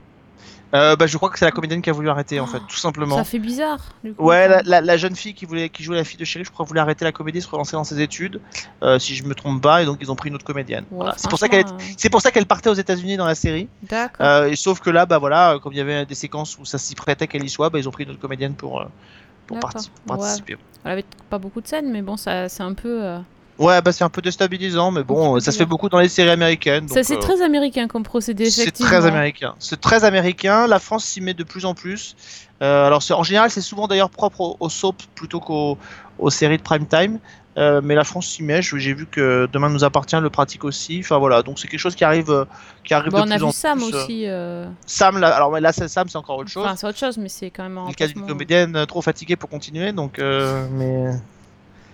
[0.74, 2.76] Euh, bah, je crois que c'est la comédienne qui a voulu arrêter en fait, tout
[2.76, 3.16] simplement.
[3.16, 3.78] Ça fait bizarre.
[4.04, 4.62] Du coup, Ouais, la, enfin.
[4.66, 6.80] la, la jeune fille qui voulait qui jouait la fille de shérif, je crois, voulait
[6.80, 8.40] arrêter la comédie, se relancer dans ses études,
[8.82, 10.84] euh, si je me trompe pas, et donc ils ont pris une autre comédienne.
[10.90, 11.14] Ouais, Voilà.
[11.16, 11.64] C'est pour ça qu'elle
[11.96, 13.68] c'est pour ça qu'elle partait aux États-Unis dans la série.
[13.84, 14.26] D'accord.
[14.26, 16.78] Euh, et sauf que là, bah voilà, comme il y avait des séquences où ça
[16.78, 18.84] s'y prêtait qu'elle y soit, bah ils ont pris une autre comédienne pour,
[19.46, 20.22] pour, parti- pour Ouais.
[20.22, 20.56] participer.
[20.84, 23.02] Elle avait pas beaucoup de scènes, mais bon, ça, c'est un peu.
[23.58, 26.30] Ouais, bah c'est un peu déstabilisant, mais bon, ça se fait beaucoup dans les séries
[26.30, 26.88] américaines.
[26.88, 28.90] Ça, c'est euh, très américain comme procédé, C'est effectivement.
[28.90, 29.54] très américain.
[29.58, 30.66] C'est très américain.
[30.66, 32.16] La France s'y met de plus en plus.
[32.62, 35.78] Euh, alors, c'est- en général, c'est souvent d'ailleurs propre aux, aux soaps plutôt qu'aux
[36.18, 37.18] aux séries de prime time.
[37.58, 38.60] Euh, mais la France s'y met.
[38.60, 41.00] J'ai vu que Demain nous appartient le pratique aussi.
[41.02, 42.44] Enfin voilà, donc c'est quelque chose qui arrive,
[42.84, 43.94] qui arrive Bon, de on a plus en vu Sam plus.
[43.94, 44.24] aussi.
[44.26, 46.66] euh, Sam, là, alors là, c'est- Sam, c'est encore autre chose.
[46.66, 49.48] Enfin, c'est autre chose, mais c'est quand même le cas d'une comédienne trop fatiguée pour
[49.48, 51.12] continuer, donc euh, mais.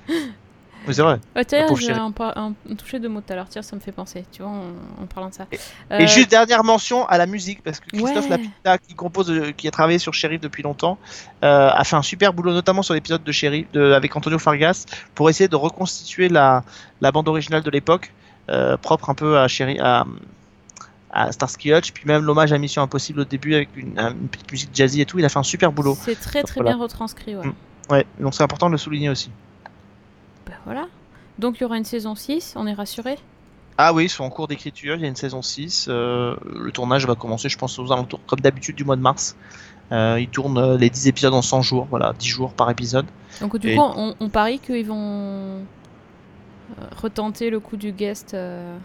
[0.87, 1.19] Mais c'est vrai.
[1.67, 3.93] Pauvre j'ai un, un- un touché de mots tout à l'heure, tiens, ça me fait
[3.93, 5.47] penser, tu vois, en, en parlant de ça.
[5.53, 5.59] Et
[5.93, 8.31] Euh, juste dernière mention à la musique, parce que Christophe Ouais.
[8.31, 10.99] Lapita, qui compose, euh, qui a travaillé sur Sheriff depuis longtemps,
[11.45, 14.87] euh, a fait un super boulot, notamment sur l'épisode de Sheriff de, avec Antonio Fargas,
[15.15, 16.65] pour essayer de reconstituer la,
[17.01, 18.13] la bande originale de l'époque,
[18.51, 20.05] euh, propre un peu à Sheriff, à,
[21.15, 24.51] à Starsky Hutch, puis même l'hommage à Mission Impossible au début avec une, une petite
[24.51, 25.19] musique jazzy et tout.
[25.19, 25.97] Il a fait un super boulot.
[26.01, 26.71] C'est très très Voilà.
[26.77, 27.47] bien retranscrit, ouais.
[27.47, 27.55] Mm.
[27.91, 29.31] Ouais, donc c'est important de le souligner aussi.
[30.53, 30.87] Bah, voilà.
[31.39, 33.19] Donc il y aura une saison 6, on est rassuré
[33.79, 35.87] Ah oui, ils sont en cours d'écriture, il y a une saison 6.
[35.89, 39.35] euh, le tournage va commencer, je pense, aux alentours, comme d'habitude, du mois de mars.
[39.91, 43.07] Euh, ils tournent euh, les 10 épisodes en 100 jours, voilà, 10 jours par épisode.
[43.41, 45.65] Donc du Et- coup, on, on parie qu'ils vont
[47.01, 48.35] retenter le coup du guest.
[48.35, 48.77] euh.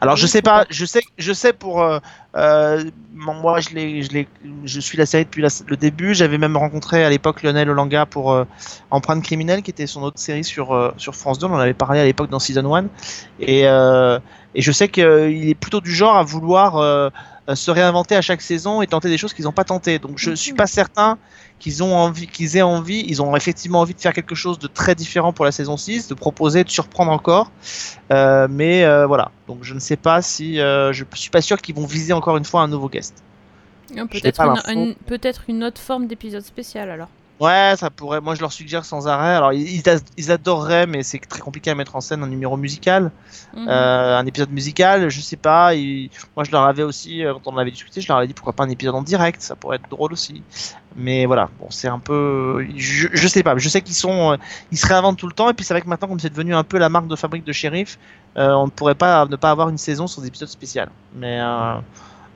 [0.00, 1.98] Alors je sais pas, je sais, je sais pour euh,
[2.36, 4.28] euh, moi je l'ai, je l'ai,
[4.64, 6.14] je suis la série depuis la- le début.
[6.14, 8.44] J'avais même rencontré à l'époque Lionel Olanga pour euh,
[8.90, 11.46] Empreinte criminelle, qui était son autre série sur euh, sur France 2.
[11.46, 12.86] On en avait parlé à l'époque dans Season 1
[13.40, 13.62] et
[14.56, 17.10] et je sais qu'il est plutôt du genre à vouloir
[17.52, 19.98] se réinventer à chaque saison et tenter des choses qu'ils n'ont pas tenté.
[19.98, 21.18] Donc je suis pas certain
[21.58, 23.04] qu'ils ont envie, qu'ils aient envie.
[23.06, 26.08] Ils ont effectivement envie de faire quelque chose de très différent pour la saison 6,
[26.08, 27.50] de proposer, de surprendre encore.
[28.12, 31.60] Euh, mais euh, voilà, donc je ne sais pas si euh, je suis pas sûr
[31.62, 33.22] qu'ils vont viser encore une fois un nouveau guest.
[34.66, 37.08] Une, une- peut-être une autre forme d'épisode spécial alors.
[37.44, 38.20] Ouais, ça pourrait.
[38.20, 39.34] Moi, je leur suggère sans arrêt.
[39.34, 39.82] Alors, ils,
[40.30, 43.10] adoreraient, mais c'est très compliqué à mettre en scène un numéro musical,
[43.54, 43.66] Mhm.
[43.68, 45.08] euh, un épisode musical.
[45.08, 45.74] Je sais pas.
[45.74, 48.26] ils- Moi, je leur avais aussi, euh, quand on en avait discuté, je leur avais
[48.26, 49.42] dit pourquoi pas un épisode en direct.
[49.42, 50.42] Ça pourrait être drôle aussi.
[50.96, 52.66] Mais voilà, bon, c'est un peu.
[52.76, 53.56] Je, je sais pas.
[53.58, 54.36] Je sais qu'ils sont, euh,
[54.72, 55.50] ils se réinventent tout le temps.
[55.50, 57.44] Et puis, c'est vrai que maintenant, comme c'est devenu un peu la marque de fabrique
[57.44, 57.98] de shérif,
[58.38, 60.88] euh, on ne pourrait pas ne pas avoir une saison sans épisode spécial.
[61.14, 61.74] Mais euh,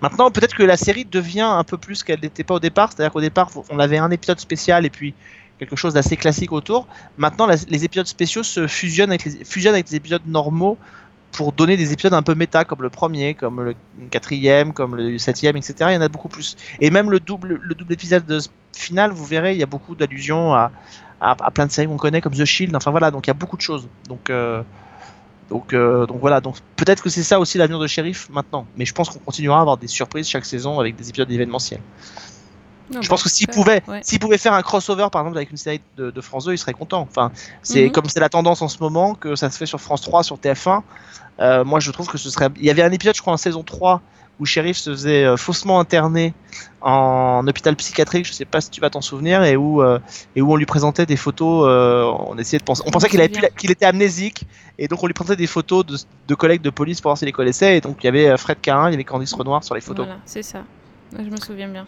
[0.01, 2.93] Maintenant, peut-être que la série devient un peu plus qu'elle n'était pas au départ.
[2.93, 5.15] C'est-à-dire qu'au départ, on avait un épisode spécial et puis
[5.59, 6.87] quelque chose d'assez classique autour.
[7.17, 10.79] Maintenant, les épisodes spéciaux se fusionnent avec, les, épisodes normaux
[11.33, 13.75] pour donner des épisodes un peu méta, comme le premier, comme le
[14.11, 15.75] quatrième, comme le septième, etc.
[15.89, 16.57] Il y en a beaucoup plus.
[16.81, 18.39] Et même le double, le double épisode de
[18.73, 20.71] final, vous verrez, il y a beaucoup d'allusions à
[21.53, 22.75] plein de séries qu'on connaît, comme The Shield.
[22.77, 23.89] Enfin voilà, donc il y a beaucoup de choses.
[24.09, 24.63] Donc euh,
[25.51, 28.67] donc, euh, donc voilà, donc peut-être que c'est ça aussi l'avenir de Sheriff maintenant.
[28.77, 31.81] Mais je pense qu'on continuera à avoir des surprises chaque saison avec des épisodes événementiels.
[32.91, 34.01] Non, Je bah, pense que s'ils pouvaient, Ouais.
[34.21, 36.73] pouvaient faire un crossover par exemple avec une série de, de France 2, ils seraient
[36.73, 37.07] contents.
[37.09, 37.33] Enfin,
[37.63, 37.93] c'est Mhm.
[37.93, 40.39] comme c'est la tendance en ce moment que ça se fait sur France 3, sur
[40.39, 40.83] TF1.
[41.41, 42.49] Euh, moi, je trouve que ce serait.
[42.57, 44.01] Il y avait un épisode, je crois, en saison 3
[44.41, 46.35] où Sheriff se faisait euh, faussement interner
[46.81, 48.27] en hôpital psychiatrique.
[48.27, 49.99] Je sais pas si tu vas t'en souvenir et où euh,
[50.37, 51.67] et où on lui présentait des photos.
[51.69, 52.83] euh, on essayait de penser.
[52.87, 54.47] On pensait qu'il avait qu'il était amnésique
[54.79, 55.97] et donc on lui présentait des photos de,
[56.29, 57.77] de collègues de police pour voir s'il les connaissait.
[57.77, 60.07] Et donc il y avait Fred Carin, il y avait Candice Renoir sur les photos.
[60.07, 60.63] Voilà, c'est ça.
[61.13, 61.87] Je me souviens bien.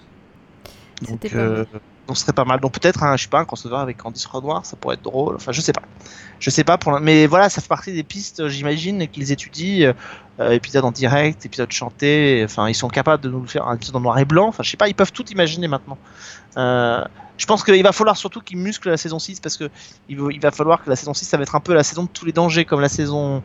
[1.02, 1.64] Donc, C'était pas euh.
[2.10, 2.58] Donc ce serait pas mal.
[2.58, 5.36] Donc peut-être, un, je sais pas, un crossover avec Candice Renoir, ça pourrait être drôle.
[5.36, 5.82] Enfin, je sais pas.
[6.40, 9.94] Je sais pas pour mais voilà, ça fait partie des pistes, j'imagine, qu'ils étudient.
[10.40, 12.42] Euh, épisode en direct, épisode chanté.
[12.44, 14.48] Enfin, ils sont capables de nous faire un épisode en noir et blanc.
[14.48, 15.98] Enfin, je sais pas, ils peuvent tout imaginer maintenant.
[16.56, 17.04] Euh,
[17.36, 19.70] je pense qu'il va falloir surtout qu'ils musclent la saison 6 parce que
[20.08, 22.08] il va, falloir que la saison 6 ça va être un peu la saison de
[22.08, 23.42] tous les dangers comme la saison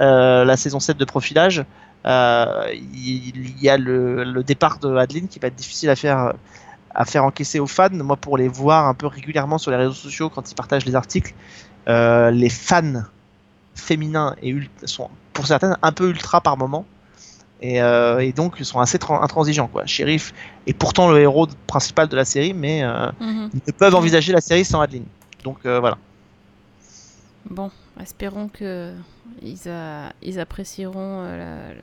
[0.00, 1.64] euh, la saison 7 de profilage.
[2.04, 5.96] Euh, il, il y a le, le départ de Adeline qui va être difficile à
[5.96, 6.32] faire
[6.94, 7.88] à faire encaisser aux fans.
[7.92, 10.94] Moi, pour les voir un peu régulièrement sur les réseaux sociaux quand ils partagent les
[10.94, 11.34] articles,
[11.88, 13.02] euh, les fans
[13.74, 16.84] féminins et sont pour certaines un peu ultra par moment.
[17.60, 19.84] Et, euh, et donc ils sont assez tran- intransigeants quoi.
[19.86, 20.32] Sheriff
[20.66, 23.50] est pourtant le héros principal de la série, mais euh, Mhm.
[23.54, 25.06] ils ne peuvent envisager la série sans Adeline.
[25.44, 25.98] Donc voilà.
[27.50, 27.70] Bon,
[28.00, 28.92] espérons que
[29.42, 31.74] ils, a- ils apprécieront la,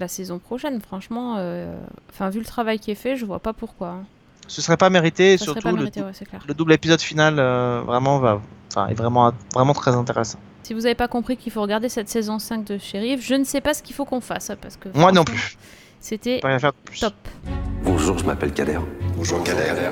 [0.00, 0.80] la saison prochaine.
[0.80, 1.74] Franchement, euh,
[2.10, 3.88] enfin vu le travail qui est fait, je vois pas pourquoi.
[3.88, 4.04] hein.
[4.48, 6.42] Ce serait pas mérité, Ça surtout pas le, mérité, dou- ouais, c'est clair.
[6.48, 10.38] le double épisode final euh, vraiment va, enfin est vraiment vraiment très intéressant.
[10.64, 13.44] Si vous n'avez pas compris qu'il faut regarder cette saison 5 de Sheriff, je ne
[13.44, 15.56] sais pas ce qu'il faut qu'on fasse parce que Moi non plus.
[16.00, 16.40] C'était
[17.00, 17.14] top.
[17.84, 18.78] Bonjour, je m'appelle Kader.
[19.16, 19.90] Bonjour Kader.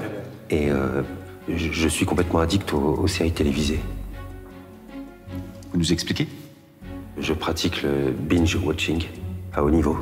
[0.50, 1.02] Et euh,
[1.48, 3.80] je, je suis complètement addict aux, aux séries télévisées.
[5.72, 6.26] Vous nous expliquez?
[7.18, 9.04] Je pratique le binge-watching
[9.58, 9.96] à haut niveau.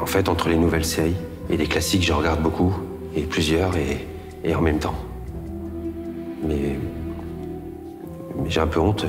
[0.00, 1.16] En fait, entre les nouvelles séries
[1.48, 2.74] et les classiques, je regarde beaucoup,
[3.16, 4.06] et plusieurs, et,
[4.44, 4.96] et en même temps.
[6.46, 6.76] Mais,
[8.36, 9.06] mais j'ai un peu honte.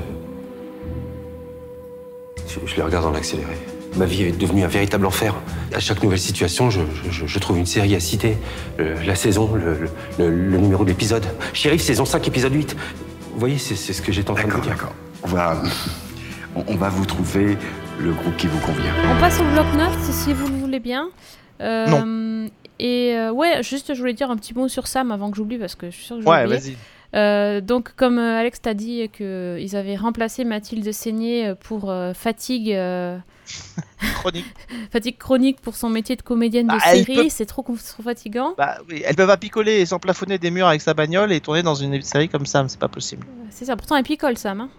[2.47, 3.56] Je, je les regarde en accéléré.
[3.97, 5.34] Ma vie est devenue un véritable enfer.
[5.73, 8.38] À chaque nouvelle situation, je, je- je trouve une série à citer.
[8.78, 9.89] Le- la saison, le, le-
[10.30, 11.25] le- le numéro de l'épisode.
[11.80, 12.75] Saison 5, épisode 8.
[13.34, 14.71] Vous voyez, c'est ce que j'étais en train de vous dire.
[14.71, 14.93] d'accord.
[15.23, 15.62] On va,
[16.67, 17.58] on va vous trouver
[17.99, 18.91] le groupe qui vous convient.
[19.15, 21.10] On passe au bloc-notes si vous le voulez bien.
[21.62, 22.47] Euh,
[22.79, 25.58] Et euh, ouais, juste je voulais dire un petit mot sur Sam avant que j'oublie
[25.58, 26.75] parce que je suis sûre que je vais Ouais, vas-y.
[27.15, 33.17] Euh, donc, comme Alex t'a dit qu'ils avaient remplacé Mathilde Seigné pour euh, fatigue, euh,
[34.15, 34.45] Chronique.
[34.91, 38.03] fatigue chronique pour son métier de comédienne Bah, de elle série, peut- c'est trop, trop
[38.03, 38.53] fatigant.
[38.57, 41.63] Bah oui, elles peuvent pas picoler et s'emplafonner des murs avec sa bagnole et tourner
[41.63, 43.26] dans une série comme mais c'est pas possible.
[43.49, 44.59] C'est ça, pourtant elle picole Sam.
[44.61, 44.70] Hein.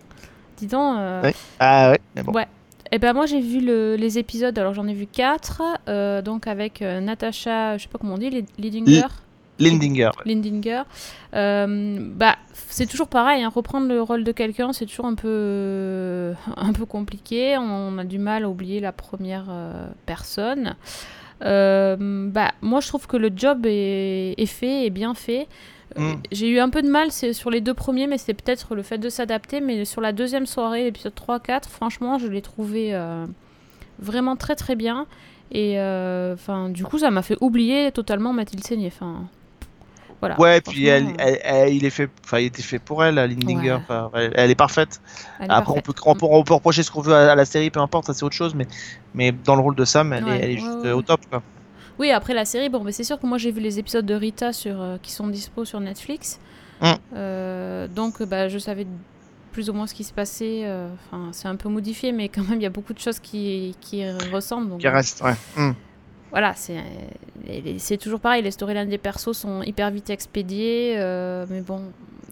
[0.58, 0.98] Dis donc.
[0.98, 1.34] euh, Ouais.
[1.58, 2.32] Ah ouais, mais bon.
[2.32, 2.46] Ouais.
[2.92, 6.82] Et ben moi j'ai vu le- les épisodes, alors j'en ai vu 4, donc avec
[6.82, 9.06] euh, Natasha, je sais pas comment on dit, Lid- Lidinger.
[9.58, 10.10] Lindinger.
[10.26, 10.82] Lindinger.
[11.34, 16.34] Euh, bah, c'est toujours pareil, hein, reprendre le rôle de quelqu'un, c'est toujours un peu,
[16.56, 17.56] un peu compliqué.
[17.58, 20.74] On a du mal à oublier la première euh, personne.
[21.42, 21.96] Euh,
[22.30, 25.46] bah, moi, je trouve que le job est, est fait, est bien fait.
[25.98, 26.16] Euh, Mm.
[26.32, 28.98] J'ai eu un peu de mal sur les deux premiers, mais c'est peut-être le fait
[28.98, 29.60] de s'adapter.
[29.60, 33.24] Mais sur la deuxième soirée, l'épisode 3-4, franchement, je l'ai trouvé euh,
[33.98, 35.06] vraiment très très bien.
[35.52, 36.34] Et euh,
[36.70, 38.88] du coup, ça m'a fait oublier totalement Mathilde Seigné.
[38.88, 39.22] Enfin,
[40.20, 40.38] voilà.
[40.40, 43.14] Ouais, puis elle, franchement, elle- elle- il est fait, enfin, il était fait pour elle,
[43.14, 43.72] Lindinger.
[43.74, 43.78] Ouais.
[43.88, 45.00] Enfin, elle, elle est parfaite.
[45.40, 47.44] est Après, on peut, on, peut, on peut reprocher ce qu'on veut à, à la
[47.44, 48.66] série, peu importe, c'est autre chose, mais,
[49.14, 50.90] mais dans le rôle de Sam, elle, Ouais, est, elle est juste ouais.
[50.92, 51.20] au top.
[51.30, 51.42] Quoi.
[51.98, 54.14] Oui, après la série, bon, mais c'est sûr que moi j'ai vu les épisodes de
[54.14, 56.38] Rita sur, euh, qui sont dispo sur Netflix.
[56.80, 56.92] Mm.
[57.14, 58.86] Euh, donc bah, je savais
[59.52, 60.62] plus ou moins ce qui se passait.
[60.64, 63.18] euh, Enfin, c'est un peu modifié, mais quand même il y a beaucoup de choses
[63.18, 64.68] qui, qui ressemblent.
[64.68, 65.34] Donc, Qui reste, ouais.
[65.56, 65.72] Hmm.
[66.30, 68.42] Voilà, c'est toujours pareil.
[68.42, 70.96] Les storylines des persos sont hyper vite expédiées,
[71.48, 71.80] mais bon.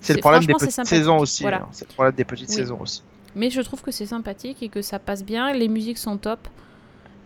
[0.02, 1.42] C'est le problème des petites saisons aussi.
[1.42, 1.62] Voilà.
[1.62, 1.68] hein.
[1.72, 2.54] C'est le problème des petites Oui.
[2.54, 3.02] saisons aussi.
[3.34, 5.52] Mais je trouve que c'est sympathique et que ça passe bien.
[5.54, 6.40] Les musiques sont top.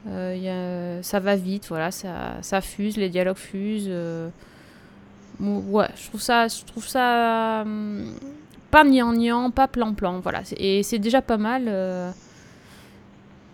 [0.07, 3.87] Euh, y a- ça va vite, voilà, ça, ça fuse, les dialogues fusent.
[3.89, 4.29] euh.
[5.41, 8.13] Ouais, je trouve ça, je trouve ça hum,
[8.71, 10.43] pas gnangnan, pas plan-plan, voilà.
[10.57, 11.65] Et c'est déjà pas mal.
[11.69, 12.11] euh.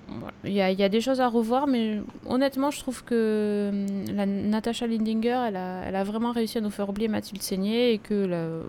[0.07, 0.35] Voilà.
[0.45, 3.71] Il y, a, il y a des choses à revoir, mais honnêtement, je trouve que
[3.73, 7.43] hum, la Natasha Lindinger, elle a, elle a vraiment réussi à nous faire oublier Mathilde
[7.43, 8.61] Seigné et que la-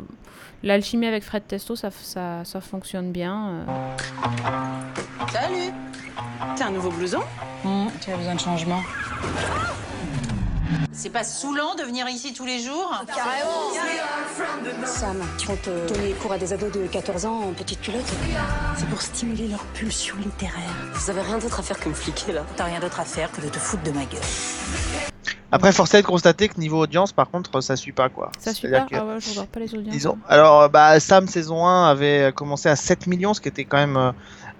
[0.63, 3.63] l'alchimie avec Fred Testo, ça, ça, ça fonctionne bien.
[3.67, 3.95] euh.
[5.32, 5.71] Salut
[6.57, 7.22] T'as un nouveau blouson
[8.01, 8.82] Tu as besoin de changement
[10.91, 12.93] C'est pas saoulant de venir ici tous les jours
[14.86, 18.05] Sam, qui vont te donner cours à des ados de 14 ans en petite culotte.
[18.78, 20.76] C'est pour stimuler leur pulsion littéraire.
[20.93, 23.32] Vous avez rien d'autre à faire que me fliquer là T'as rien d'autre à faire
[23.32, 24.22] que de te foutre de ma gueule.
[25.51, 28.32] Après, force est de constater que niveau audience, par contre, ça suit pas quoi.
[28.39, 29.93] Ça suit pas que, Ah ouais, je regarde pas les audiences.
[29.95, 33.78] disons, alors, bah, Sam saison 1 avait commencé à 7 millions, ce qui était quand
[33.78, 34.11] même euh,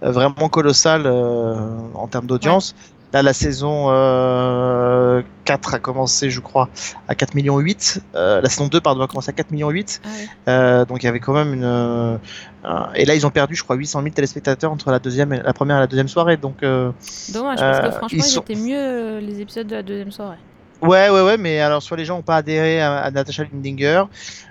[0.02, 1.56] vraiment colossal euh,
[1.94, 2.76] en termes d'audience.
[3.14, 6.68] Là, la saison euh, 4 a commencé, je crois,
[7.08, 8.02] à 4 millions 8.
[8.16, 10.02] Euh, la saison 2, pardon, a commencé à 4 millions 8.
[10.04, 10.28] Ah oui.
[10.50, 11.64] Euh, donc il y avait quand même une.
[11.64, 12.18] euh,
[12.66, 15.42] un- et là, ils ont perdu, je crois, 800 000 téléspectateurs entre la deuxième, et,
[15.42, 16.36] la première et la deuxième soirée.
[16.36, 16.92] Donc euh,
[17.30, 20.12] Dommage, parce que Euh, franchement, ils sont- étaient mieux euh, les épisodes de la deuxième
[20.12, 20.38] soirée.
[20.82, 21.38] ouais, ouais, ouais.
[21.38, 24.04] Mais alors, soit les gens n'ont pas adhéré à, à Natasha Lindinger,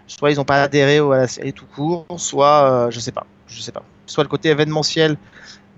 [0.07, 3.27] soit ils n'ont pas adhéré à la série tout court, soit euh, je sais pas,
[3.47, 3.83] je sais pas.
[4.07, 5.17] Soit le côté événementiel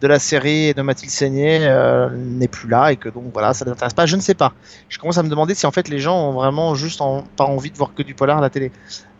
[0.02, 3.54] de la série et de Mathilde Seigné euh, n'est plus là et que donc voilà,
[3.54, 4.04] ça n'intéresse pas.
[4.04, 4.52] Je ne sais pas.
[4.90, 7.44] Je commence à me demander si en fait les gens ont vraiment juste en- pas
[7.44, 8.72] envie de voir que du polar à la télé.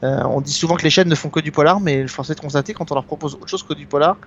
[0.04, 2.34] Euh, on dit souvent que les chaînes ne font que du polar, mais force est
[2.34, 4.18] de constater quand on leur propose autre chose que du polar,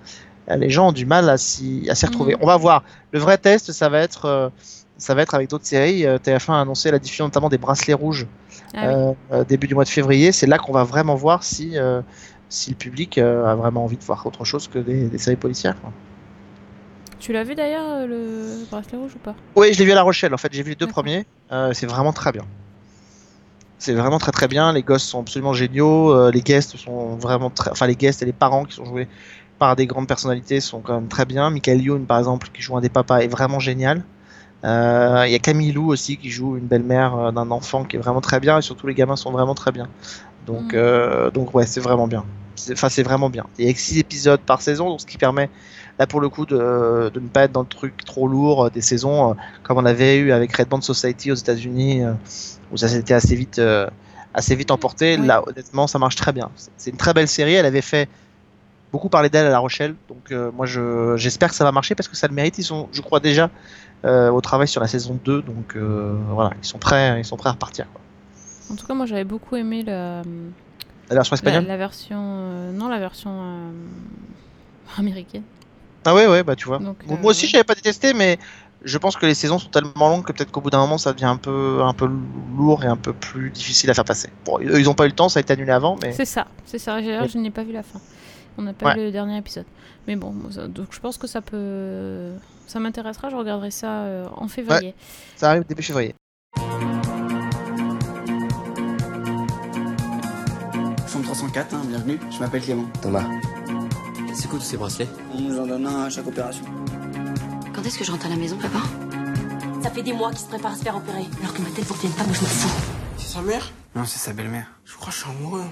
[0.49, 2.33] euh, les gens ont du mal à s'y à s'y retrouver.
[2.33, 2.39] Mhm.
[2.41, 2.83] On va voir.
[3.11, 4.51] Le vrai test, ça va être
[4.97, 6.05] ça va être avec d'autres séries.
[6.07, 8.25] Euh, TF1 a annoncé la diffusion notamment des bracelets rouges
[8.75, 8.87] Ah
[9.31, 9.45] oui.
[9.47, 10.31] début du mois de février.
[10.31, 11.77] C'est là qu'on va vraiment voir si
[12.49, 15.37] si le public euh, a vraiment envie de voir autre chose que des, des séries
[15.37, 15.79] policières.
[15.79, 15.91] quoi.
[17.19, 19.35] Tu l'as vu d'ailleurs, euh, le bracelet rouge ou pas?
[19.55, 20.33] Oui, je l'ai vu à La Rochelle.
[20.33, 21.25] En fait, j'ai vu les deux premiers.
[21.51, 22.45] Euh, c'est vraiment très bien.
[23.77, 24.73] C'est vraiment très très bien.
[24.73, 26.13] Les gosses sont absolument géniaux.
[26.13, 27.71] Euh, les guests sont vraiment très.
[27.71, 29.07] Enfin, les guests et les parents qui sont joués
[29.57, 31.49] par des grandes personnalités sont quand même très bien.
[31.49, 34.03] Michael Youn, par exemple, qui joue un des papas, est vraiment génial.
[34.65, 37.95] Euh, Il y a Camille Lou aussi qui joue une belle-mère euh, d'un enfant qui
[37.95, 38.57] est vraiment très bien.
[38.57, 39.87] Et surtout, les gamins sont vraiment très bien.
[40.45, 42.25] Donc, euh, donc ouais, c'est vraiment bien.
[42.71, 43.45] Enfin, c'est vraiment bien.
[43.57, 45.49] Il y a 6 épisodes par saison, donc ce qui permet
[45.97, 48.81] là pour le coup de, de ne pas être dans le truc trop lourd des
[48.81, 49.33] saisons euh,
[49.63, 52.13] comme on avait eu avec Red Band Society aux États-Unis euh,
[52.71, 53.87] où ça s'était assez vite euh,
[54.33, 55.17] assez vite emporté.
[55.19, 55.25] Oui.
[55.27, 56.49] Là, honnêtement, ça marche très bien.
[56.77, 57.53] C'est- une très belle série.
[57.53, 58.09] Elle avait fait
[58.91, 62.07] beaucoup parler d'elle à La Rochelle, donc moi je j'espère que ça va marcher parce
[62.07, 62.57] que ça le mérite.
[62.57, 63.49] Ils sont, je crois déjà
[64.03, 67.49] au travail sur la saison 2, donc euh, voilà, ils sont prêts, ils sont prêts
[67.49, 67.85] à repartir.
[67.91, 68.01] Quoi.
[68.71, 70.21] En tout cas, moi j'avais beaucoup aimé la,
[71.09, 71.65] La version espagnole.
[71.65, 72.17] la version.
[72.21, 73.71] euh, non, la version euh,
[74.97, 75.43] américaine.
[76.05, 76.79] Ah ouais, ouais, bah tu vois.
[76.79, 78.39] Donc, euh, Moi aussi, j'avais pas détesté, mais
[78.85, 81.11] je pense que les saisons sont tellement longues que peut-être qu'au bout d'un moment, ça
[81.11, 82.09] devient un peu, un peu
[82.57, 84.29] lourd et un peu plus difficile à faire passer.
[84.45, 86.47] Bon, ils ont pas eu le temps, ça a été annulé avant, mais C'est ça,
[86.65, 87.01] c'est ça.
[87.01, 87.99] Je n'ai pas vu la fin.
[88.59, 88.95] On n'a pas Ouais.
[88.95, 89.63] vu le dernier épisode.
[90.05, 92.33] Mais bon, ça- donc je pense que ça peut.
[92.67, 94.93] Ça m'intéressera, je regarderai ça euh, en février.
[95.37, 96.13] ça arrive début février.
[101.07, 102.85] Chambre 304, hein, bienvenue, je m'appelle Clément.
[103.01, 103.23] Thomas.
[104.33, 105.07] C'est quoi tous ces bracelets?
[105.33, 106.65] On nous en donne un à chaque opération.
[107.73, 108.79] Quand est-ce que je rentre à la maison, papa?
[109.81, 111.25] Ça fait des mois qu'il se prépare à se faire opérer.
[111.41, 112.81] Alors que ma tête vous revienne pas, moi je m'en fous.
[113.17, 113.71] C'est sa mère?
[113.95, 114.67] Non, c'est sa belle-mère.
[114.85, 115.63] Je crois que je suis amoureux.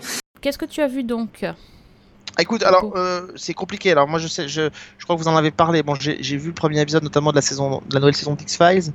[0.41, 1.45] Qu'est-ce que tu as vu donc?
[2.37, 3.91] Ah, Écoute, alors euh, c'est compliqué.
[3.91, 4.69] Alors moi, je sais, je,
[4.99, 5.81] je crois que vous en avez parlé.
[5.81, 8.57] Bon, j'ai vu le premier épisode, notamment de la saison, de la nouvelle saison d'X
[8.57, 8.93] Files.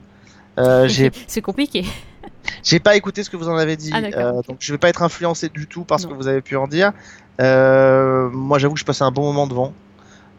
[0.59, 0.88] Euh,
[1.26, 1.84] C'est compliqué.
[2.62, 4.88] J'ai pas écouté ce que vous en avez dit, Ah, euh, donc je vais pas
[4.88, 6.93] être influencé du tout par ce que vous avez pu en dire.
[7.40, 9.72] Euh, moi, j'avoue que je passais un bon moment devant,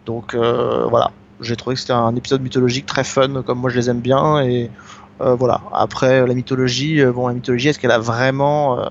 [0.05, 1.11] donc voilà.
[1.41, 4.41] J'ai trouvé que c'était un épisode mythologique très fun, comme moi je les aime bien,
[4.41, 4.69] et
[5.19, 5.61] voilà.
[5.73, 8.89] Après la mythologie, bon la mythologie, est-ce qu'elle a vraiment,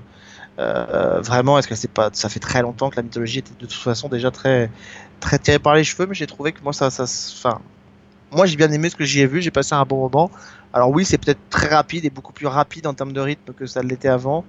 [0.59, 3.65] euh, vraiment, est-ce que c'est pas, ça fait très longtemps que la mythologie était de
[3.65, 4.69] toute façon déjà très,
[5.19, 7.59] très tirée par les cheveux, mais j'ai trouvé que moi ça, ça, enfin,
[8.31, 10.29] moi j'ai bien aimé ce que j'y ai vu, j'ai passé un bon moment.
[10.71, 13.65] Alors oui, c'est peut-être très rapide et beaucoup plus rapide en termes de rythme que
[13.65, 14.45] ça l'était avant,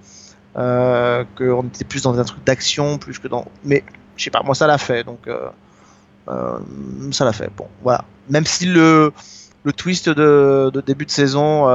[0.57, 3.83] euh, qu'on était plus dans un truc d'action plus que dans, mais
[4.15, 5.49] je sais pas, moi ça l'a fait, donc euh,
[7.11, 7.49] ça l'a fait.
[7.57, 8.05] Bon, voilà.
[8.29, 9.11] Même si le
[9.63, 11.67] le twist de, début de saison,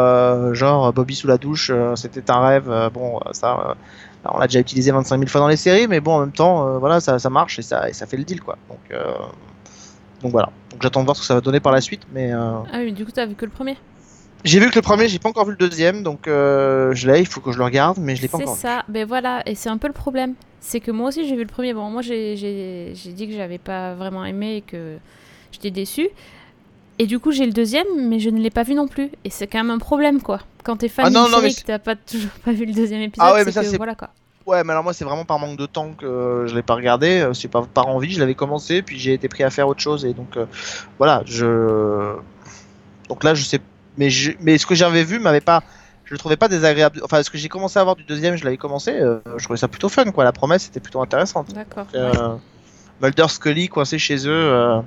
[0.54, 2.90] genre Bobby sous la douche, c'était un rêve.
[2.94, 3.76] bon, ça,
[4.24, 6.66] on l'a déjà utilisé 25 000 fois dans les séries, mais bon, en même temps,
[6.66, 8.56] euh, voilà, ça, ça marche et ça, et ça fait le deal, quoi.
[8.68, 9.12] Donc, euh,
[10.22, 10.50] donc voilà.
[10.70, 12.78] Donc j'attends de voir ce que ça va donner par la suite, mais euh, Ah
[12.78, 13.76] oui, du coup, t'as vu que le premier?
[14.42, 17.20] j'ai vu que le premier, j'ai pas encore vu le deuxième, donc euh, je l'ai,
[17.20, 18.54] il faut que je le regarde, mais je l'ai pas C'est encore.
[18.54, 18.60] vu.
[18.62, 20.34] ça, ben voilà, et c'est un peu le problème.
[20.60, 21.74] C'est que moi aussi j'ai vu le premier.
[21.74, 22.34] Bon, moi j'ai
[22.94, 24.96] dit que j'avais pas vraiment aimé et que
[25.52, 26.08] j'étais déçue.
[27.02, 29.10] Et du coup j'ai le deuxième, mais je ne l'ai pas vu non plus.
[29.24, 30.40] Et c'est quand même un problème quoi.
[30.64, 32.52] Quand t'es fan Ah non, d'une non, série mais et que t'as pas toujours pas
[32.52, 34.10] vu le deuxième épisode, Ah ouais, mais ça, que c'est- voilà quoi.
[34.46, 37.20] Ouais, mais alors moi c'est vraiment par manque de temps que je l'ai pas regardé.
[37.20, 38.12] euh, C'est pas par envie.
[38.12, 40.44] Je l'avais commencé, puis j'ai été pris à faire autre chose et donc euh,
[40.98, 41.22] voilà.
[41.24, 42.14] Je
[43.08, 43.60] donc là je sais,
[43.96, 44.32] mais je...
[44.40, 45.62] mais ce que j'avais vu m'avait pas,
[46.04, 47.00] je le trouvais pas désagréable.
[47.04, 48.92] Enfin, ce que j'ai commencé à voir du deuxième, je l'avais commencé.
[48.92, 50.24] euh, je trouvais ça plutôt fun quoi.
[50.24, 51.52] La promesse était plutôt intéressante.
[51.54, 51.86] D'accord.
[51.94, 52.34] Euh,
[53.00, 54.80] Mulder Scully coincé chez eux, euh,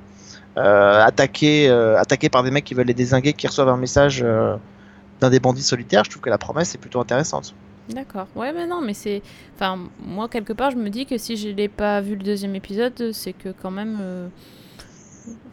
[0.57, 4.21] euh, attaqué, euh, attaqué par des mecs qui veulent les désinguer, qui reçoivent un message
[4.23, 4.55] euh,
[5.19, 6.03] d'un des bandits solitaires.
[6.03, 7.53] Je trouve que la promesse est plutôt intéressante.
[7.89, 8.27] D'accord.
[8.35, 9.21] Ouais, mais non, mais c'est.
[9.55, 12.55] Enfin, moi, quelque part, je me dis que si je n'ai pas vu le deuxième
[12.55, 13.97] épisode, c'est que quand même.
[14.01, 14.27] euh,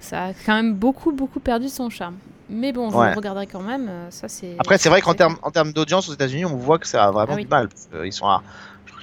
[0.01, 2.17] Ça a quand même beaucoup, beaucoup perdu son charme.
[2.49, 3.11] Mais bon, je Ouais.
[3.11, 3.89] le regarderai quand même.
[4.11, 4.57] Ça, c'est.
[4.59, 7.11] Après, c'est vrai qu'en termes en termes d'audience aux États-Unis, on voit que ça a
[7.13, 7.43] vraiment Ah oui.
[7.45, 7.69] du mal.
[7.69, 8.43] parce Ils sont à...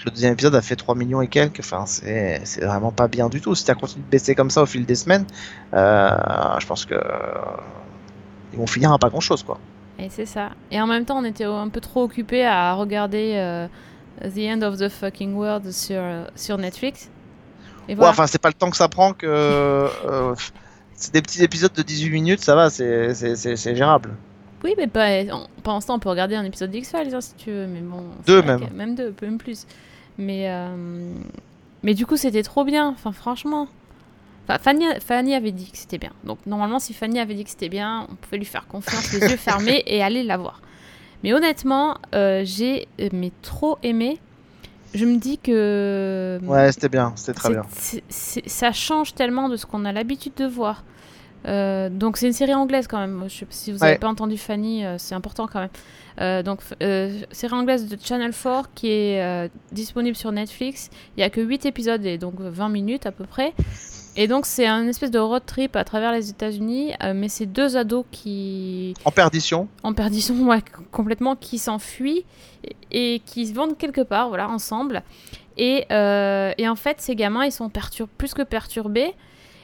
[0.08, 1.60] le deuxième épisode a fait 3 millions et quelques.
[1.60, 3.56] Enfin, c'est vraiment pas bien du tout.
[3.56, 5.26] Si ça continue de baisser comme ça au fil des semaines,
[5.74, 6.10] euh,
[6.60, 6.96] je pense que
[8.54, 9.60] ils vont finir à pas grand-chose, quoi.
[10.00, 10.50] Et c'est ça.
[10.72, 13.68] Et en même temps, on était un peu trop occupés à regarder euh,
[14.24, 16.02] The End of the Fucking World sur,
[16.36, 17.10] sur Netflix.
[17.88, 18.12] Et Ouais, voilà.
[18.12, 19.26] enfin, c'est pas le temps que ça prend que.
[19.28, 20.36] euh,
[20.94, 24.12] c'est des petits épisodes de 18 minutes, ça va, c'est gérable.
[24.64, 27.34] Oui, mais pas, en- pendant ce temps, on peut regarder un épisode d'X-Files hein, si
[27.36, 27.68] tu veux.
[27.68, 28.62] Mais bon, Deux même.
[28.74, 29.66] Même deux, même plus.
[30.18, 31.14] Mais, euh,
[31.84, 32.88] mais du coup, c'était trop bien.
[32.90, 33.68] Enfin, franchement.
[34.48, 36.12] Enfin, Fanny, Fanny avait dit que c'était bien.
[36.24, 39.20] Donc, normalement, si Fanny avait dit que c'était bien, on pouvait lui faire confiance, les
[39.32, 40.62] yeux fermés, et aller la voir.
[41.24, 44.20] Mais honnêtement, euh, j'ai euh, mais trop aimé.
[44.94, 46.40] Je me dis que.
[46.44, 47.64] Ouais, c'était bien, c'était très bien.
[48.10, 50.84] ça change tellement de ce qu'on a l'habitude de voir.
[51.46, 53.24] Euh, donc c'est une série anglaise quand même.
[53.28, 53.98] Je sais pas si vous n'avez Ouais.
[54.00, 55.70] pas entendu Fanny, euh, c'est important quand même.
[56.20, 60.90] Euh, donc euh, série anglaise de Channel 4 qui est euh, disponible sur Netflix.
[61.16, 63.54] Il y a que 8 épisodes et donc 20 minutes à peu près.
[64.16, 67.78] Et donc c'est un espèce de road trip à travers les États-Unis, mais c'est deux
[67.78, 69.68] ados qui En perdition.
[69.84, 72.26] en perdition, ouais, complètement, qui s'enfuient
[72.92, 75.04] et, et qui se vendent quelque part, voilà, ensemble.
[75.56, 77.70] Et, et en fait, ces gamins, ils sont
[78.18, 79.14] plus que perturbés.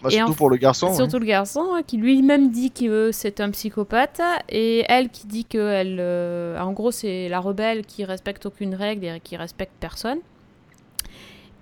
[0.03, 0.89] Bah, Et surtout en- pour le garçon.
[0.89, 0.95] ouais.
[0.95, 5.45] Surtout le garçon, hein, qui lui-même dit que c'est un psychopathe, et elle qui dit
[5.45, 9.71] que elle, euh, en gros, c'est la rebelle qui respecte aucune règle et qui respecte
[9.79, 10.19] personne.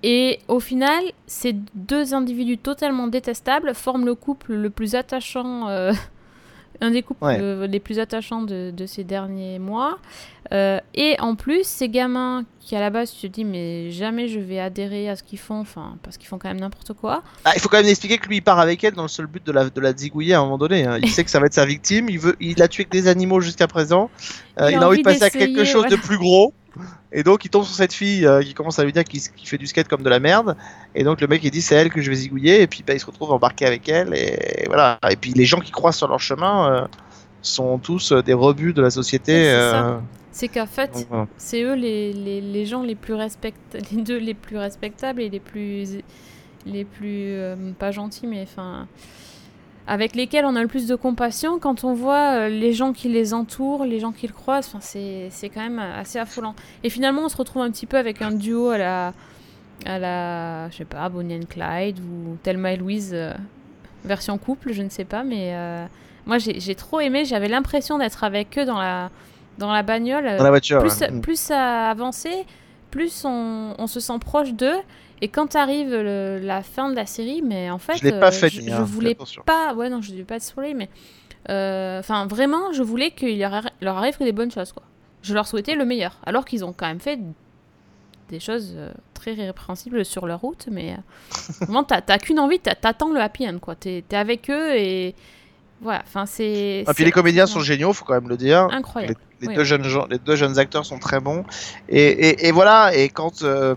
[0.03, 5.93] Et au final, ces deux individus totalement détestables forment le couple le plus attachant, euh,
[6.81, 7.67] un des couples Ouais.
[7.67, 9.99] les plus attachants de, de ces derniers mois.
[10.53, 14.27] Euh, et en plus, ces gamins qui à la base tu te dis mais jamais
[14.27, 17.23] je vais adhérer à ce qu'ils font, enfin parce qu'ils font quand même n'importe quoi.
[17.43, 19.25] Ah, il faut quand même expliquer que lui il part avec elle dans le seul
[19.25, 20.85] but de la, de la zigouiller à un moment donné.
[20.85, 20.99] hein.
[21.01, 23.07] Il sait que ça va être sa victime, il, veut, il a tué que des
[23.07, 24.09] animaux jusqu'à présent,
[24.59, 26.53] Euh, il, a envie de passer à quelque chose de plus gros.
[27.11, 29.57] Et donc il tombe sur cette fille euh, qui commence à lui dire qu'il fait
[29.57, 30.55] du skate comme de la merde.
[30.95, 32.61] Et donc le mec il dit c'est elle que je vais zigouiller.
[32.61, 34.13] Et puis bah, il se retrouve embarqué avec elle.
[34.13, 34.97] Et voilà.
[35.09, 36.87] Et puis les gens qui croisent sur leur chemin euh,
[37.41, 39.51] sont tous des rebuts de la société.
[40.31, 41.27] C'est qu'en fait, voilà.
[41.37, 43.53] c'est eux les, les, les gens les plus respect...
[43.91, 45.99] les deux les plus respectables et les plus
[46.65, 48.87] les plus euh, pas gentils mais enfin
[49.87, 53.09] avec lesquels on a le plus de compassion quand on voit euh, les gens qui
[53.09, 56.55] les entourent, les gens qui le croisent, enfin c'est quand même assez affolant.
[56.83, 59.13] Et finalement, on se retrouve un petit peu avec un duo à la
[59.85, 63.33] à la je sais pas, Bonnie and Clyde ou Thelma et Louise euh,
[64.05, 65.85] version couple, je ne sais pas mais euh,
[66.27, 69.09] moi j'ai j'ai trop aimé, j'avais l'impression d'être avec eux dans la
[69.61, 70.25] dans la bagnole.
[70.37, 71.11] Dans la voiture, Plus, ouais.
[71.11, 71.21] Mm.
[71.21, 72.45] plus ça avançait,
[72.89, 74.77] plus on, on se sent proche d'eux.
[75.21, 78.29] Et quand arrive le- la fin de la série, mais en fait, Je l'ai pas
[78.29, 79.73] euh, faite, je, voulais pas.
[79.75, 80.89] Ouais, non, je ne pas te spoiler, mais.
[81.49, 84.83] euh, Enfin, vraiment, je voulais qu'il leur, arri- leur arrive que des bonnes choses, quoi.
[85.21, 86.17] Je leur souhaitais le meilleur.
[86.25, 87.19] Alors qu'ils ont quand même fait
[88.29, 90.97] des choses euh, très répréhensibles sur leur route, mais
[91.61, 93.75] vraiment, t'as t'as qu'une envie, t'attends le happy end, quoi.
[93.75, 95.13] T'es t'es avec eux et.
[95.81, 96.81] Voilà, enfin c'est.
[96.81, 98.67] Et puis les comédiens sont géniaux, faut quand même le dire.
[98.71, 99.15] Incroyable.
[99.39, 99.67] Les, les Oui, deux oui.
[99.67, 101.43] jeunes gens, les deux jeunes acteurs sont très bons.
[101.89, 102.95] Et, et, et voilà.
[102.95, 103.75] Et quand euh,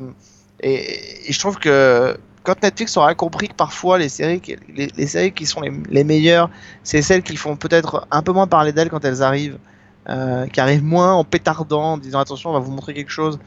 [0.61, 4.89] et, et je trouve que quand Netflix aura compris que parfois les séries, qui- les,
[4.95, 6.51] les séries qui sont les, les meilleures,
[6.83, 9.57] c'est celles qui font peut-être un peu moins parler d'elles quand elles arrivent,
[10.11, 13.39] euh, qui arrivent moins en pétardant, en disant attention, on va vous montrer quelque chose.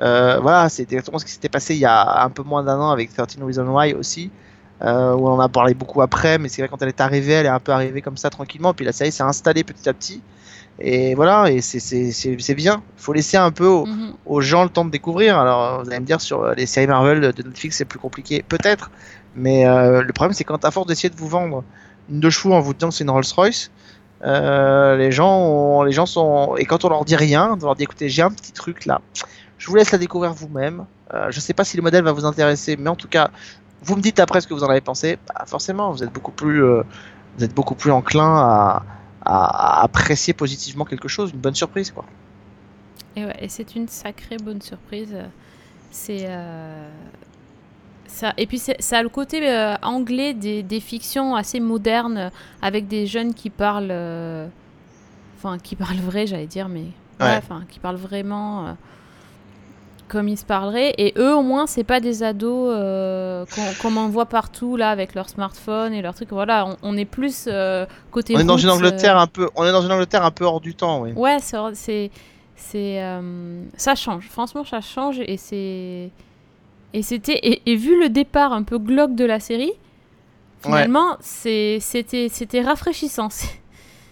[0.00, 2.78] Euh, voilà, c'est exactement ce qui s'était passé il y a un peu moins d'un
[2.78, 4.30] an avec 13 Reasons Why aussi.
[4.82, 7.32] Euh, où on en a parlé beaucoup après, mais c'est vrai quand elle est arrivée,
[7.34, 9.92] elle est un peu arrivée comme ça tranquillement, puis la série s'est installée petit à
[9.94, 10.22] petit,
[10.78, 12.82] et voilà, et c'est- bien.
[12.98, 14.12] Il faut laisser un peu aux, Mhm.
[14.26, 15.38] aux gens le temps de découvrir.
[15.38, 18.44] Alors, vous allez me dire sur euh, les séries Marvel de Netflix, c'est plus compliqué,
[18.46, 18.90] peut-être,
[19.34, 21.64] mais euh, le problème c'est quand à force d'essayer de vous vendre
[22.10, 23.70] une de chevaux en vous disant que c'est une Rolls Royce,
[24.24, 27.74] euh, les gens, ont- les gens sont, et quand on leur dit rien, on leur
[27.76, 29.00] dit écoutez, j'ai un petit truc là,
[29.58, 30.84] je vous laisse la découvrir vous-même.
[31.14, 33.30] Euh, je sais pas si le modèle va vous intéresser, mais en tout cas,
[33.82, 35.18] vous me dites après ce que vous en avez pensé.
[35.28, 36.82] Bah, forcément, vous êtes beaucoup plus, euh,
[37.38, 38.82] vous êtes beaucoup plus enclin à,
[39.24, 42.04] à- à apprécier positivement quelque chose, une bonne surprise, quoi.
[43.16, 45.16] Et, ouais, et c'est une sacrée bonne surprise.
[45.90, 46.26] C'est.
[46.28, 46.90] euh,
[48.06, 52.30] Ça, et puis ça a le côté euh, anglais des, des fictions assez modernes
[52.62, 53.88] avec des jeunes qui parlent.
[53.90, 54.46] euh,
[55.38, 56.80] Enfin, qui parlent vrai, j'allais dire, mais.
[57.20, 57.36] ouais, Ouais.
[57.38, 58.76] enfin, qui parlent vraiment.
[60.08, 60.94] Comme ils se parleraient.
[60.98, 64.90] Et eux, au moins, c'est pas des ados euh, qu'on qu'on en voit partout, là,
[64.90, 66.28] avec leur smartphone et leur truc.
[66.30, 68.34] Voilà, on, on est plus euh, côté.
[68.36, 70.44] On est dans une Angleterre euh, un peu, on est dans une Angleterre un peu
[70.44, 71.12] hors du temps, oui.
[71.12, 72.10] Ouais, c'est
[72.58, 74.28] c'est euh, ça change.
[74.28, 76.10] Franchement, ça change et c'est
[76.92, 79.72] et c'était et, et vu le départ un peu glauque de la série,
[80.62, 83.28] finalement, c'est c'était c'était rafraîchissant.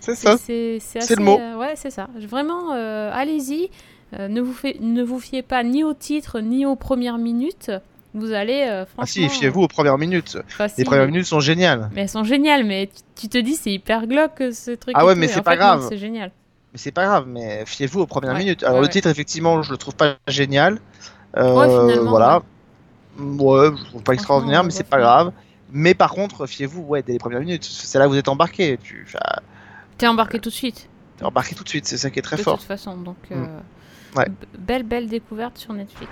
[0.00, 0.36] C'est ça.
[0.36, 1.38] c'est le mot.
[1.58, 2.08] ouais, c'est ça.
[2.28, 3.70] Vraiment, allez-y.
[4.18, 7.70] Euh, ne vous fait, ne vous fiez pas ni au titre ni aux premières minutes.
[8.14, 9.02] Vous allez euh, franchement.
[9.02, 10.38] Ah si, fiez-vous aux premières minutes.
[10.46, 11.90] Enfin, si, Les premières mais- minutes sont géniales.
[11.94, 12.64] Mais elles sont géniales.
[12.64, 12.86] Mais
[13.16, 14.94] tu, tu te dis c'est hyper glauque ce truc.
[14.96, 15.86] Ah ouais, mais c'est pas fait, grave.
[15.88, 16.30] C'est génial.
[16.72, 18.62] Mais c'est pas grave, mais fiez-vous aux premières Ouais, minutes.
[18.62, 18.92] Alors ouais, le ouais.
[18.92, 20.78] titre, effectivement, je le trouve pas génial.
[21.36, 22.42] Euh, voilà.
[23.18, 25.32] Ouais, je le trouve pas extraordinaire, mais c'est pas grave.
[25.72, 27.64] Mais par contre, fiez-vous, ouais, dès les premières minutes.
[27.64, 28.78] C'est là où vous êtes embarqué.
[28.82, 29.06] Tu
[29.98, 30.88] T'es embarqué tout de suite.
[31.16, 31.86] t'es embarqué tout de suite.
[31.86, 32.58] C'est ça qui est très de fort.
[32.58, 33.46] toute façon, donc Mm.
[34.14, 34.26] Ouais.
[34.58, 36.10] belle belle découverte sur Netflix.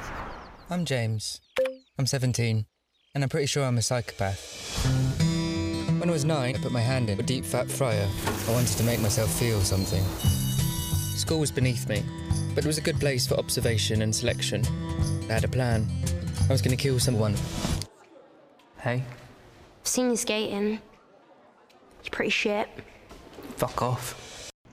[0.70, 1.40] I'm James.
[1.98, 2.64] I'm 17,
[3.14, 4.40] and I'm pretty sure I'm a psychopath.
[6.00, 8.09] When I was nine, I put my hand in a deep fat fryer.
[8.48, 10.03] I wanted to make myself feel something.
[11.16, 12.03] School was beneath me,
[12.55, 14.62] but it was a good place for observation and selection.
[15.28, 15.86] I had a plan.
[16.48, 17.34] I was going to kill someone.
[18.80, 19.05] Hey,
[19.80, 20.80] I've Seen you skating.
[22.03, 22.68] You're pretty shit.
[23.57, 24.16] fuck off.